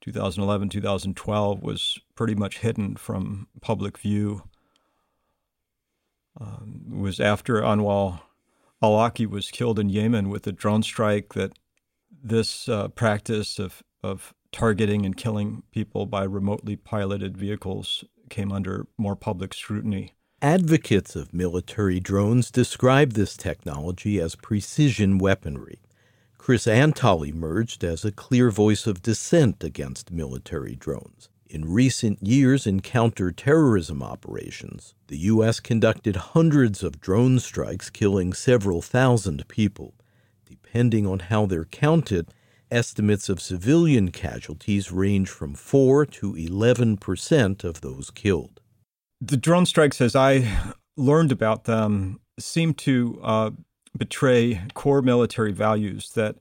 2011, 0.01 0.71
2012 0.71 1.63
was 1.63 1.99
pretty 2.15 2.35
much 2.35 2.61
hidden 2.61 2.97
from 2.97 3.47
public 3.61 3.99
view. 3.99 4.43
Um, 6.39 7.01
was 7.01 7.19
after 7.19 7.63
Anwar 7.63 8.21
Awlaki 8.83 9.27
was 9.27 9.51
killed 9.51 9.79
in 9.79 9.89
Yemen 9.89 10.29
with 10.29 10.47
a 10.47 10.53
drone 10.53 10.83
strike 10.83 11.35
that 11.35 11.59
this 12.23 12.69
uh, 12.69 12.89
practice 12.89 13.59
of, 13.59 13.83
of 14.03 14.35
targeting 14.53 15.07
and 15.07 15.17
killing 15.17 15.63
people 15.71 16.07
by 16.07 16.25
remotely 16.25 16.77
piloted 16.77 17.37
vehicles 17.37 18.05
came 18.29 18.53
under 18.53 18.87
more 18.99 19.17
public 19.17 19.55
scrutiny. 19.55 20.13
Advocates 20.43 21.17
of 21.17 21.33
military 21.33 22.01
drones 22.01 22.51
describe 22.51 23.13
this 23.13 23.37
technology 23.37 24.21
as 24.21 24.35
precision 24.35 25.19
weaponry. 25.19 25.81
Chris 26.37 26.67
Antal 26.67 27.27
emerged 27.27 27.83
as 27.83 28.05
a 28.05 28.13
clear 28.13 28.51
voice 28.51 28.87
of 28.87 29.03
dissent 29.03 29.65
against 29.65 30.13
military 30.13 30.77
drones. 30.77 31.29
In 31.49 31.65
recent 31.65 32.23
years 32.23 32.67
in 32.67 32.81
counterterrorism 32.81 34.03
operations, 34.03 34.95
the 35.07 35.19
U.S. 35.19 35.61
conducted 35.61 36.17
hundreds 36.17 36.83
of 36.83 37.01
drone 37.01 37.39
strikes, 37.39 37.89
killing 37.89 38.33
several 38.33 38.83
thousand 38.83 39.47
people. 39.49 39.95
Depending 40.45 41.07
on 41.07 41.21
how 41.21 41.47
they're 41.47 41.65
counted, 41.65 42.33
Estimates 42.71 43.29
of 43.29 43.41
civilian 43.41 44.11
casualties 44.11 44.91
range 44.91 45.29
from 45.29 45.55
4 45.55 46.05
to 46.07 46.35
11 46.35 46.97
percent 46.97 47.63
of 47.63 47.81
those 47.81 48.11
killed. 48.11 48.61
The 49.21 49.37
drone 49.37 49.67
strikes, 49.67 50.01
as 50.01 50.17
I 50.17 50.75
learned 50.97 51.31
about 51.31 51.65
them, 51.65 52.19
seem 52.41 52.75
to 52.75 53.21
uh, 53.23 53.51
betray 53.97 54.63
core 54.75 55.01
military 55.01 55.53
values 55.53 56.11
that 56.15 56.37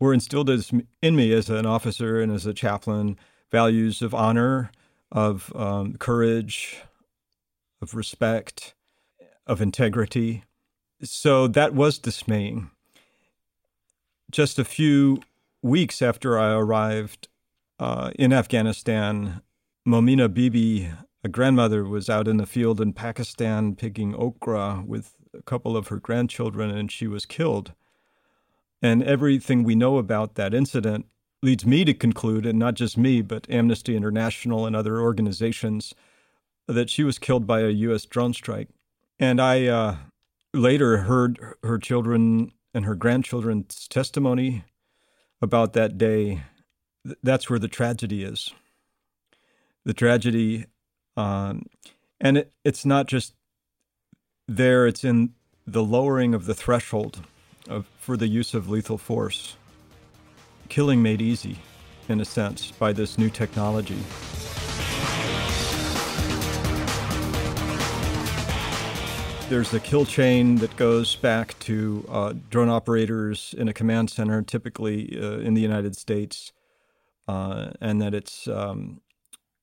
were 0.00 0.12
instilled 0.12 0.50
as, 0.50 0.72
in 1.00 1.14
me 1.14 1.32
as 1.32 1.48
an 1.48 1.64
officer 1.64 2.20
and 2.20 2.32
as 2.32 2.44
a 2.44 2.52
chaplain 2.52 3.16
values 3.50 4.02
of 4.02 4.14
honor, 4.14 4.70
of 5.10 5.52
um, 5.56 5.94
courage, 5.94 6.82
of 7.80 7.94
respect, 7.94 8.74
of 9.46 9.60
integrity. 9.60 10.44
So 11.02 11.46
that 11.48 11.74
was 11.74 11.98
dismaying. 11.98 12.70
Just 14.30 14.58
a 14.58 14.64
few 14.64 15.22
weeks 15.62 16.02
after 16.02 16.38
I 16.38 16.52
arrived 16.52 17.28
uh, 17.78 18.10
in 18.18 18.32
Afghanistan, 18.32 19.40
Momina 19.86 20.32
Bibi, 20.32 20.90
a 21.24 21.28
grandmother, 21.28 21.84
was 21.84 22.10
out 22.10 22.28
in 22.28 22.36
the 22.36 22.46
field 22.46 22.80
in 22.80 22.92
Pakistan 22.92 23.74
picking 23.74 24.14
okra 24.14 24.84
with 24.86 25.14
a 25.32 25.42
couple 25.42 25.76
of 25.76 25.88
her 25.88 25.98
grandchildren, 25.98 26.70
and 26.70 26.90
she 26.90 27.06
was 27.06 27.24
killed. 27.24 27.72
And 28.82 29.02
everything 29.02 29.62
we 29.62 29.74
know 29.74 29.98
about 29.98 30.34
that 30.34 30.54
incident 30.54 31.06
leads 31.42 31.64
me 31.64 31.84
to 31.84 31.94
conclude, 31.94 32.46
and 32.46 32.58
not 32.58 32.74
just 32.74 32.98
me, 32.98 33.22
but 33.22 33.48
Amnesty 33.48 33.96
International 33.96 34.66
and 34.66 34.74
other 34.74 35.00
organizations, 35.00 35.94
that 36.66 36.90
she 36.90 37.04
was 37.04 37.18
killed 37.18 37.46
by 37.46 37.60
a 37.60 37.68
U.S. 37.68 38.04
drone 38.04 38.34
strike. 38.34 38.68
And 39.18 39.40
I 39.40 39.66
uh, 39.66 39.96
later 40.52 40.98
heard 40.98 41.38
her 41.62 41.78
children 41.78 42.52
and 42.74 42.84
her 42.84 42.94
grandchildren's 42.94 43.88
testimony 43.88 44.64
about 45.40 45.72
that 45.72 45.96
day. 45.96 46.42
That's 47.22 47.48
where 47.48 47.58
the 47.58 47.68
tragedy 47.68 48.24
is. 48.24 48.52
The 49.84 49.94
tragedy, 49.94 50.66
um, 51.16 51.66
and 52.20 52.38
it, 52.38 52.52
it's 52.64 52.84
not 52.84 53.06
just 53.06 53.34
there, 54.46 54.86
it's 54.86 55.04
in 55.04 55.34
the 55.66 55.82
lowering 55.82 56.34
of 56.34 56.46
the 56.46 56.54
threshold 56.54 57.20
of, 57.68 57.86
for 57.98 58.16
the 58.16 58.28
use 58.28 58.54
of 58.54 58.68
lethal 58.68 58.98
force. 58.98 59.56
Killing 60.68 61.02
made 61.02 61.22
easy, 61.22 61.58
in 62.08 62.20
a 62.20 62.24
sense, 62.24 62.70
by 62.72 62.92
this 62.92 63.18
new 63.18 63.30
technology. 63.30 63.98
There's 69.48 69.72
a 69.72 69.80
kill 69.80 70.04
chain 70.04 70.56
that 70.56 70.76
goes 70.76 71.16
back 71.16 71.58
to 71.60 72.04
uh, 72.10 72.34
drone 72.50 72.68
operators 72.68 73.54
in 73.56 73.68
a 73.68 73.72
command 73.72 74.10
center, 74.10 74.42
typically 74.42 75.18
uh, 75.18 75.38
in 75.38 75.54
the 75.54 75.62
United 75.62 75.96
States, 75.96 76.52
uh, 77.26 77.70
and 77.80 78.02
that 78.02 78.14
it's 78.14 78.46
um, 78.46 79.00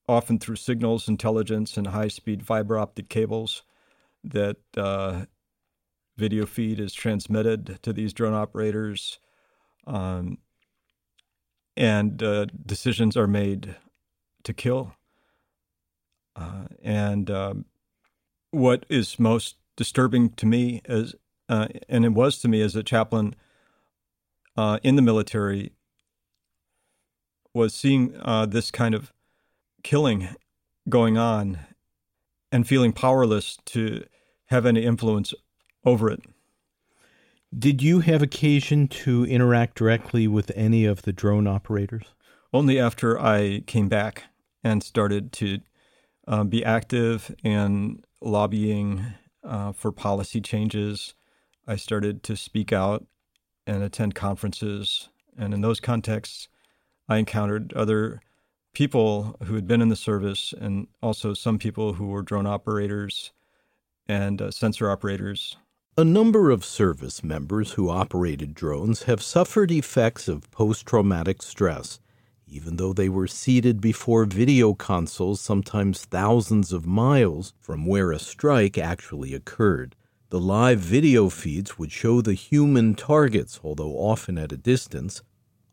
often 0.09 0.39
through 0.39 0.55
signals 0.55 1.07
intelligence 1.07 1.77
and 1.77 1.87
high 1.87 2.07
speed 2.07 2.47
fiber 2.47 2.79
optic 2.79 3.09
cables 3.09 3.61
that 4.23 4.57
uh, 4.75 5.25
video 6.17 6.47
feed 6.47 6.79
is 6.79 6.93
transmitted 6.93 7.77
to 7.83 7.93
these 7.93 8.11
drone 8.11 8.33
operators. 8.33 9.19
Um, 9.85 10.39
and 11.77 12.21
uh, 12.21 12.45
decisions 12.65 13.17
are 13.17 13.27
made 13.27 13.75
to 14.43 14.53
kill. 14.53 14.93
Uh, 16.35 16.65
and 16.83 17.29
um, 17.29 17.65
what 18.51 18.85
is 18.89 19.19
most 19.19 19.55
disturbing 19.75 20.29
to 20.31 20.45
me 20.45 20.81
as 20.85 21.15
uh, 21.47 21.67
and 21.87 22.05
it 22.05 22.13
was 22.13 22.39
to 22.39 22.47
me 22.47 22.61
as 22.61 22.75
a 22.75 22.83
chaplain 22.83 23.35
uh, 24.57 24.79
in 24.83 24.95
the 24.95 25.01
military 25.01 25.73
was 27.53 27.73
seeing 27.73 28.15
uh, 28.21 28.45
this 28.45 28.71
kind 28.71 28.95
of 28.95 29.13
killing 29.83 30.29
going 30.89 31.17
on 31.17 31.59
and 32.51 32.67
feeling 32.67 32.91
powerless 32.91 33.57
to 33.65 34.03
have 34.47 34.65
any 34.65 34.83
influence 34.83 35.33
over 35.85 36.09
it. 36.09 36.21
Did 37.57 37.81
you 37.81 37.99
have 38.01 38.21
occasion 38.21 38.89
to 38.89 39.23
interact 39.23 39.77
directly 39.77 40.27
with 40.27 40.51
any 40.55 40.83
of 40.83 41.03
the 41.03 41.13
drone 41.13 41.47
operators? 41.47 42.03
Only 42.51 42.77
after 42.79 43.17
I 43.17 43.61
came 43.65 43.87
back 43.87 44.23
and 44.61 44.83
started 44.83 45.31
to 45.33 45.59
uh, 46.27 46.43
be 46.43 46.65
active 46.65 47.33
in 47.43 48.03
lobbying 48.19 49.05
uh, 49.43 49.71
for 49.71 49.93
policy 49.93 50.41
changes. 50.41 51.13
I 51.65 51.77
started 51.77 52.23
to 52.23 52.35
speak 52.35 52.73
out 52.73 53.05
and 53.65 53.83
attend 53.83 54.15
conferences. 54.15 55.07
And 55.37 55.53
in 55.53 55.61
those 55.61 55.79
contexts, 55.79 56.49
I 57.07 57.17
encountered 57.17 57.71
other 57.73 58.21
people 58.73 59.37
who 59.45 59.55
had 59.55 59.67
been 59.67 59.81
in 59.81 59.89
the 59.89 59.95
service 59.95 60.53
and 60.59 60.87
also 61.01 61.33
some 61.33 61.57
people 61.57 61.93
who 61.93 62.07
were 62.07 62.21
drone 62.21 62.47
operators 62.47 63.31
and 64.07 64.41
uh, 64.41 64.51
sensor 64.51 64.91
operators. 64.91 65.55
A 65.97 66.03
number 66.03 66.51
of 66.51 66.65
service 66.65 67.23
members 67.23 67.71
who 67.71 67.89
operated 67.89 68.53
drones 68.53 69.03
have 69.03 69.23
suffered 69.23 69.71
effects 69.71 70.27
of 70.27 70.51
post 70.51 70.85
traumatic 70.85 71.41
stress, 71.41 72.01
even 72.45 72.75
though 72.75 72.91
they 72.91 73.07
were 73.07 73.27
seated 73.27 73.79
before 73.79 74.25
video 74.25 74.73
consoles 74.73 75.39
sometimes 75.39 76.03
thousands 76.03 76.73
of 76.73 76.85
miles 76.85 77.53
from 77.61 77.85
where 77.85 78.11
a 78.11 78.19
strike 78.19 78.77
actually 78.77 79.33
occurred. 79.33 79.95
The 80.31 80.39
live 80.41 80.79
video 80.79 81.29
feeds 81.29 81.79
would 81.79 81.93
show 81.93 82.19
the 82.19 82.33
human 82.33 82.95
targets, 82.95 83.61
although 83.63 83.93
often 83.93 84.37
at 84.37 84.51
a 84.51 84.57
distance. 84.57 85.21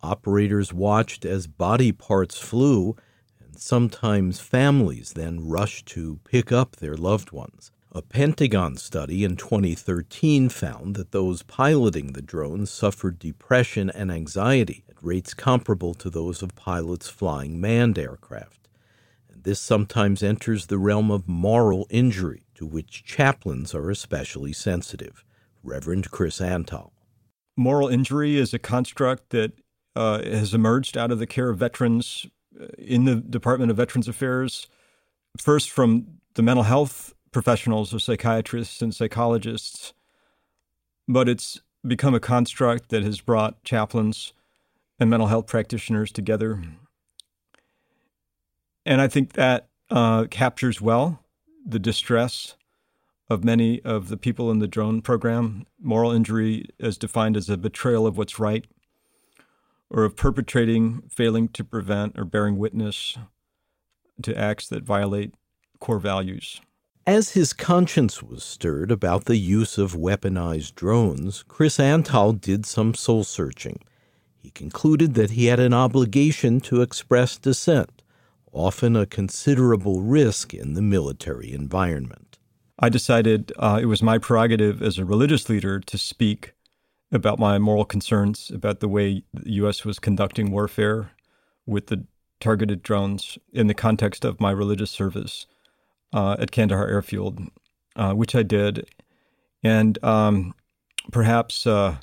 Operators 0.03 0.73
watched 0.73 1.25
as 1.25 1.49
body 1.49 1.91
parts 1.91 2.39
flew, 2.39 2.95
and 3.41 3.59
sometimes 3.59 4.39
families 4.39 5.15
then 5.15 5.49
rushed 5.49 5.87
to 5.87 6.21
pick 6.23 6.53
up 6.53 6.77
their 6.77 6.97
loved 6.97 7.33
ones. 7.33 7.73
A 7.95 8.01
Pentagon 8.01 8.79
study 8.79 9.23
in 9.23 9.37
2013 9.37 10.49
found 10.49 10.97
that 10.97 11.13
those 11.13 11.43
piloting 11.43 12.15
the 12.15 12.23
drones 12.23 12.71
suffered 12.71 13.19
depression 13.19 13.91
and 13.91 14.11
anxiety 14.11 14.83
at 14.89 14.97
rates 15.03 15.35
comparable 15.35 15.93
to 15.95 16.09
those 16.09 16.41
of 16.43 16.57
pilots 16.57 17.11
flying 17.11 17.61
manned 17.61 17.99
aircraft. 17.99 18.67
And 19.31 19.45
this 19.45 19.61
sometimes 19.61 20.23
enters 20.23 20.69
the 20.69 20.79
realm 20.79 21.11
of 21.11 21.29
moral 21.29 21.87
injury, 21.91 22.47
to 22.55 22.65
which 22.65 23.05
chaplains 23.05 23.75
are 23.75 23.91
especially 23.91 24.55
sensitive. 24.55 25.23
Reverend 25.63 26.11
Chris 26.11 26.41
Antal. 26.41 26.93
Moral 27.59 27.89
injury 27.89 28.39
is 28.39 28.55
a 28.55 28.59
construct 28.59 29.29
that 29.31 29.53
uh, 29.95 30.23
has 30.23 30.55
emerged 30.55 30.97
out 30.97 31.11
of 31.11 31.19
the 31.19 31.27
care 31.27 31.51
of 31.51 31.59
veterans 31.59 32.25
uh, 32.59 32.69
in 32.79 33.05
the 33.05 33.17
Department 33.17 33.71
of 33.71 33.77
Veterans 33.77 34.09
Affairs, 34.09 34.67
first 35.37 35.69
from 35.69 36.07
the 36.33 36.43
mental 36.43 36.63
health 36.63 37.13
professionals 37.33 37.93
of 37.93 38.03
psychiatrists 38.03 38.83
and 38.83 38.95
psychologists, 38.95 39.95
but 41.09 41.29
it's 41.29 41.61
become 41.87 42.15
a 42.15 42.21
construct 42.21 42.91
that 42.91 43.03
has 43.03 43.21
brought 43.21 43.63
chaplains 43.65 44.33
and 45.01 45.11
mental 45.11 45.27
health 45.27 45.47
practitioners 45.47 46.13
together. 46.13 46.63
And 48.87 49.01
I 49.01 49.09
think 49.09 49.33
that 49.33 49.69
uh, 49.91 50.27
captures 50.31 50.81
well 50.81 51.25
the 51.65 51.79
distress 51.79 52.57
of 53.29 53.45
many 53.45 53.81
of 53.83 54.09
the 54.09 54.17
people 54.17 54.51
in 54.51 54.59
the 54.59 54.69
drone 54.69 55.01
program. 55.01 55.67
Moral 55.81 56.13
injury 56.13 56.67
is 56.79 56.99
defined 56.99 57.37
as 57.37 57.49
a 57.49 57.57
betrayal 57.57 58.07
of 58.07 58.17
what's 58.17 58.39
right, 58.39 58.67
or 59.91 60.05
of 60.05 60.17
perpetrating, 60.17 61.03
failing 61.09 61.49
to 61.49 61.65
prevent, 61.65 62.19
or 62.19 62.25
bearing 62.25 62.59
witness 62.59 63.17
to 64.23 64.37
acts 64.37 64.69
that 64.69 64.83
violate 64.83 65.35
core 65.81 65.99
values. 65.99 66.61
As 67.07 67.31
his 67.31 67.53
conscience 67.53 68.23
was 68.23 68.45
stirred 68.45 68.93
about 68.93 69.25
the 69.25 69.37
use 69.37 69.77
of 69.77 69.95
weaponized 69.97 70.77
drones, 70.77 71.43
Chris 71.49 71.79
Antal 71.79 72.41
did 72.41 72.65
some 72.65 72.95
soul 72.95 73.25
searching. 73.25 73.81
He 74.37 74.51
concluded 74.51 75.15
that 75.15 75.33
he 75.33 75.47
had 75.47 75.59
an 75.59 75.75
obligation 75.75 76.61
to 76.61 76.81
express 76.81 77.37
dissent, 77.39 78.03
often 78.53 78.95
a 78.95 79.05
considerable 79.05 80.01
risk 80.03 80.55
in 80.55 80.75
the 80.75 80.83
military 80.83 81.53
environment. 81.53 82.39
I 82.79 82.89
decided 82.89 83.53
uh, 83.59 83.81
it 83.83 83.87
was 83.87 84.01
my 84.01 84.19
prerogative 84.19 84.81
as 84.81 84.97
a 84.97 85.05
religious 85.05 85.49
leader 85.49 85.81
to 85.81 85.99
speak 85.99 86.55
about 87.11 87.41
my 87.41 87.59
moral 87.59 87.85
concerns 87.85 88.49
about 88.55 88.79
the 88.79 88.89
way 88.89 89.25
the 89.35 89.51
U.S. 89.55 89.85
was 89.85 89.99
conducting 89.99 90.53
warfare 90.53 91.11
with 91.67 91.89
the 91.89 92.07
targeted 92.39 92.85
drones 92.85 93.39
in 93.53 93.67
the 93.67 93.75
context 93.75 94.25
of 94.25 94.41
my 94.41 94.53
religious 94.53 94.93
service 94.93 95.47
uh, 96.13 96.37
at 96.39 96.51
Kandahar 96.51 96.89
Airfield, 96.89 97.41
uh, 97.97 98.13
which 98.13 98.35
I 98.35 98.43
did. 98.43 98.89
And 99.63 100.03
um, 100.05 100.55
perhaps 101.11 101.67
uh, 101.67 101.97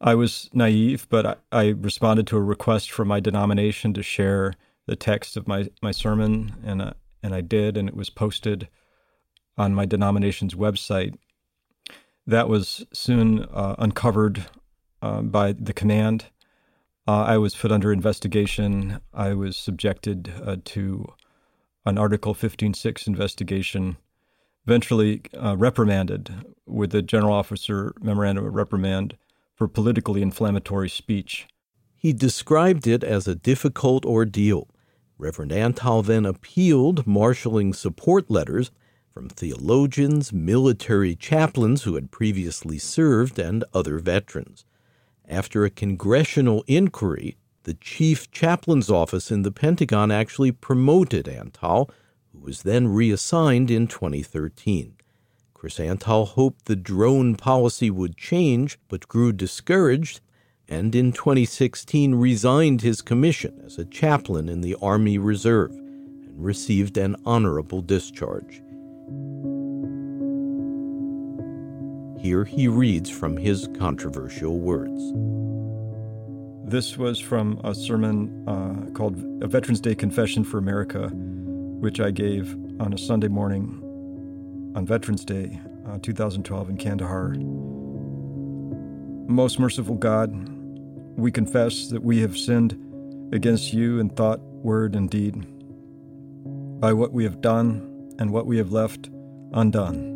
I 0.00 0.14
was 0.14 0.50
naive, 0.52 1.06
but 1.08 1.26
I, 1.26 1.36
I, 1.52 1.68
responded 1.68 2.26
to 2.28 2.36
a 2.36 2.42
request 2.42 2.90
from 2.90 3.08
my 3.08 3.20
denomination 3.20 3.92
to 3.94 4.02
share 4.02 4.54
the 4.86 4.96
text 4.96 5.36
of 5.36 5.46
my, 5.46 5.68
my 5.82 5.90
sermon, 5.90 6.54
and, 6.64 6.82
uh, 6.82 6.92
and 7.22 7.34
I 7.34 7.40
did, 7.40 7.76
and 7.76 7.88
it 7.88 7.96
was 7.96 8.10
posted 8.10 8.68
on 9.58 9.74
my 9.74 9.86
denomination's 9.86 10.54
website. 10.54 11.16
That 12.26 12.48
was 12.48 12.84
soon 12.92 13.44
uh, 13.44 13.76
uncovered 13.78 14.46
uh, 15.02 15.22
by 15.22 15.52
the 15.52 15.72
command. 15.72 16.26
I 17.08 17.38
was 17.38 17.54
put 17.54 17.70
under 17.70 17.92
investigation. 17.92 19.00
I 19.14 19.32
was 19.34 19.56
subjected 19.56 20.32
to 20.64 21.06
an 21.86 21.98
Article 21.98 22.34
15.6 22.34 23.06
investigation, 23.06 23.96
eventually 24.66 25.22
uh, 25.40 25.56
reprimanded 25.56 26.34
with 26.66 26.92
a 26.94 27.00
general 27.00 27.32
officer 27.32 27.94
memorandum 28.00 28.44
of 28.44 28.54
reprimand 28.54 29.16
for 29.54 29.68
politically 29.68 30.20
inflammatory 30.20 30.88
speech. 30.88 31.46
He 31.94 32.12
described 32.12 32.86
it 32.88 33.04
as 33.04 33.28
a 33.28 33.36
difficult 33.36 34.04
ordeal. 34.04 34.68
Reverend 35.16 35.52
Antal 35.52 36.04
then 36.04 36.26
appealed 36.26 37.06
marshaling 37.06 37.72
support 37.72 38.30
letters 38.30 38.72
from 39.14 39.28
theologians, 39.28 40.32
military 40.32 41.14
chaplains 41.14 41.84
who 41.84 41.94
had 41.94 42.10
previously 42.10 42.78
served, 42.78 43.38
and 43.38 43.64
other 43.72 43.98
veterans. 43.98 44.64
After 45.26 45.64
a 45.64 45.70
congressional 45.70 46.64
inquiry, 46.66 47.36
the 47.66 47.74
chief 47.74 48.30
chaplain's 48.30 48.88
office 48.88 49.32
in 49.32 49.42
the 49.42 49.50
Pentagon 49.50 50.12
actually 50.12 50.52
promoted 50.52 51.26
Antal, 51.26 51.90
who 52.32 52.38
was 52.38 52.62
then 52.62 52.86
reassigned 52.86 53.72
in 53.72 53.88
2013. 53.88 54.94
Chris 55.52 55.80
Antal 55.80 56.28
hoped 56.28 56.66
the 56.66 56.76
drone 56.76 57.34
policy 57.34 57.90
would 57.90 58.16
change, 58.16 58.78
but 58.86 59.08
grew 59.08 59.32
discouraged, 59.32 60.20
and 60.68 60.94
in 60.94 61.10
2016 61.10 62.14
resigned 62.14 62.82
his 62.82 63.02
commission 63.02 63.60
as 63.66 63.78
a 63.78 63.84
chaplain 63.84 64.48
in 64.48 64.60
the 64.60 64.76
Army 64.80 65.18
Reserve 65.18 65.72
and 65.72 66.34
received 66.36 66.96
an 66.96 67.16
honorable 67.26 67.82
discharge. 67.82 68.62
Here 72.22 72.44
he 72.44 72.68
reads 72.68 73.10
from 73.10 73.36
his 73.36 73.68
controversial 73.76 74.60
words. 74.60 75.45
This 76.68 76.98
was 76.98 77.20
from 77.20 77.60
a 77.62 77.76
sermon 77.76 78.42
uh, 78.48 78.90
called 78.90 79.16
A 79.40 79.46
Veterans 79.46 79.80
Day 79.80 79.94
Confession 79.94 80.42
for 80.42 80.58
America, 80.58 81.10
which 81.12 82.00
I 82.00 82.10
gave 82.10 82.56
on 82.80 82.92
a 82.92 82.98
Sunday 82.98 83.28
morning 83.28 83.80
on 84.74 84.84
Veterans 84.84 85.24
Day, 85.24 85.60
uh, 85.86 85.98
2012, 86.02 86.70
in 86.70 86.76
Kandahar. 86.76 87.34
Most 89.28 89.60
merciful 89.60 89.94
God, 89.94 90.32
we 91.16 91.30
confess 91.30 91.86
that 91.86 92.02
we 92.02 92.18
have 92.22 92.36
sinned 92.36 92.76
against 93.32 93.72
you 93.72 94.00
in 94.00 94.10
thought, 94.10 94.40
word, 94.40 94.96
and 94.96 95.08
deed, 95.08 95.46
by 96.80 96.92
what 96.92 97.12
we 97.12 97.22
have 97.22 97.40
done 97.40 98.12
and 98.18 98.32
what 98.32 98.46
we 98.46 98.58
have 98.58 98.72
left 98.72 99.08
undone. 99.52 100.14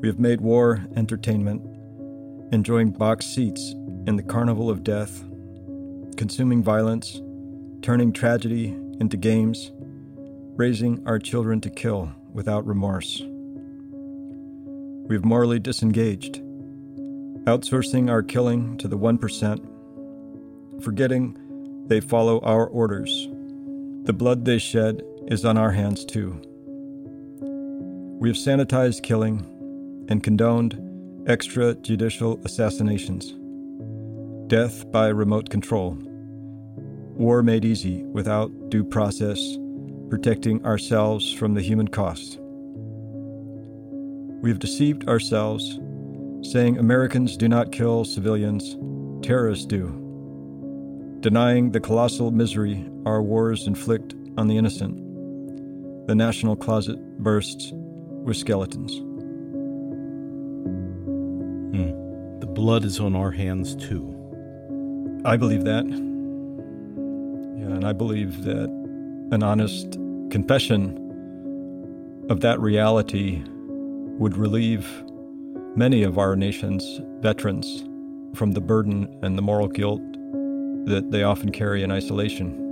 We 0.00 0.08
have 0.08 0.18
made 0.18 0.40
war 0.40 0.84
entertainment, 0.96 1.62
enjoying 2.52 2.90
box 2.90 3.24
seats 3.24 3.72
in 4.06 4.16
the 4.16 4.22
carnival 4.22 4.70
of 4.70 4.84
death, 4.84 5.24
consuming 6.16 6.62
violence, 6.62 7.20
turning 7.82 8.12
tragedy 8.12 8.68
into 9.00 9.16
games, 9.16 9.72
raising 10.56 11.04
our 11.06 11.18
children 11.18 11.60
to 11.60 11.68
kill 11.68 12.12
without 12.32 12.64
remorse. 12.66 13.20
We 15.08 15.16
have 15.16 15.24
morally 15.24 15.58
disengaged, 15.58 16.40
outsourcing 17.46 18.08
our 18.08 18.22
killing 18.22 18.76
to 18.78 18.86
the 18.88 18.96
1%, 18.98 20.82
forgetting 20.82 21.36
they 21.88 22.00
follow 22.00 22.40
our 22.40 22.66
orders. 22.66 23.28
The 24.04 24.12
blood 24.12 24.44
they 24.44 24.58
shed 24.58 25.02
is 25.26 25.44
on 25.44 25.58
our 25.58 25.72
hands 25.72 26.04
too. 26.04 26.40
We 28.20 28.28
have 28.28 28.36
sanitized 28.36 29.02
killing 29.02 29.44
and 30.08 30.22
condoned 30.22 30.74
extrajudicial 31.26 32.44
assassinations 32.44 33.34
death 34.48 34.90
by 34.92 35.08
remote 35.08 35.50
control, 35.50 35.98
war 37.16 37.42
made 37.42 37.64
easy 37.64 38.04
without 38.04 38.50
due 38.68 38.84
process, 38.84 39.58
protecting 40.08 40.64
ourselves 40.64 41.32
from 41.32 41.54
the 41.54 41.62
human 41.62 41.88
cost. 41.88 42.38
We 44.42 44.50
have 44.50 44.60
deceived 44.60 45.08
ourselves, 45.08 45.80
saying 46.42 46.78
Americans 46.78 47.36
do 47.36 47.48
not 47.48 47.72
kill 47.72 48.04
civilians, 48.04 48.76
terrorists 49.26 49.66
do, 49.66 49.88
denying 51.20 51.72
the 51.72 51.80
colossal 51.80 52.30
misery 52.30 52.88
our 53.04 53.22
wars 53.22 53.66
inflict 53.66 54.14
on 54.36 54.46
the 54.46 54.56
innocent. 54.56 54.96
The 56.06 56.14
national 56.14 56.54
closet 56.54 56.98
bursts 57.18 57.72
with 57.72 58.36
skeletons. 58.36 58.98
Hmm. 61.74 62.38
The 62.38 62.46
blood 62.46 62.84
is 62.84 63.00
on 63.00 63.16
our 63.16 63.32
hands 63.32 63.74
too. 63.74 64.15
I 65.26 65.36
believe 65.36 65.64
that. 65.64 65.84
Yeah, 65.84 67.74
and 67.74 67.84
I 67.84 67.92
believe 67.92 68.44
that 68.44 68.68
an 69.32 69.42
honest 69.42 69.98
confession 70.30 71.02
of 72.30 72.42
that 72.42 72.60
reality 72.60 73.42
would 74.18 74.36
relieve 74.36 74.88
many 75.74 76.04
of 76.04 76.16
our 76.16 76.36
nation's 76.36 77.00
veterans 77.22 77.84
from 78.36 78.52
the 78.52 78.60
burden 78.60 79.08
and 79.22 79.36
the 79.36 79.42
moral 79.42 79.66
guilt 79.66 80.00
that 80.86 81.08
they 81.10 81.24
often 81.24 81.50
carry 81.50 81.82
in 81.82 81.90
isolation. 81.90 82.65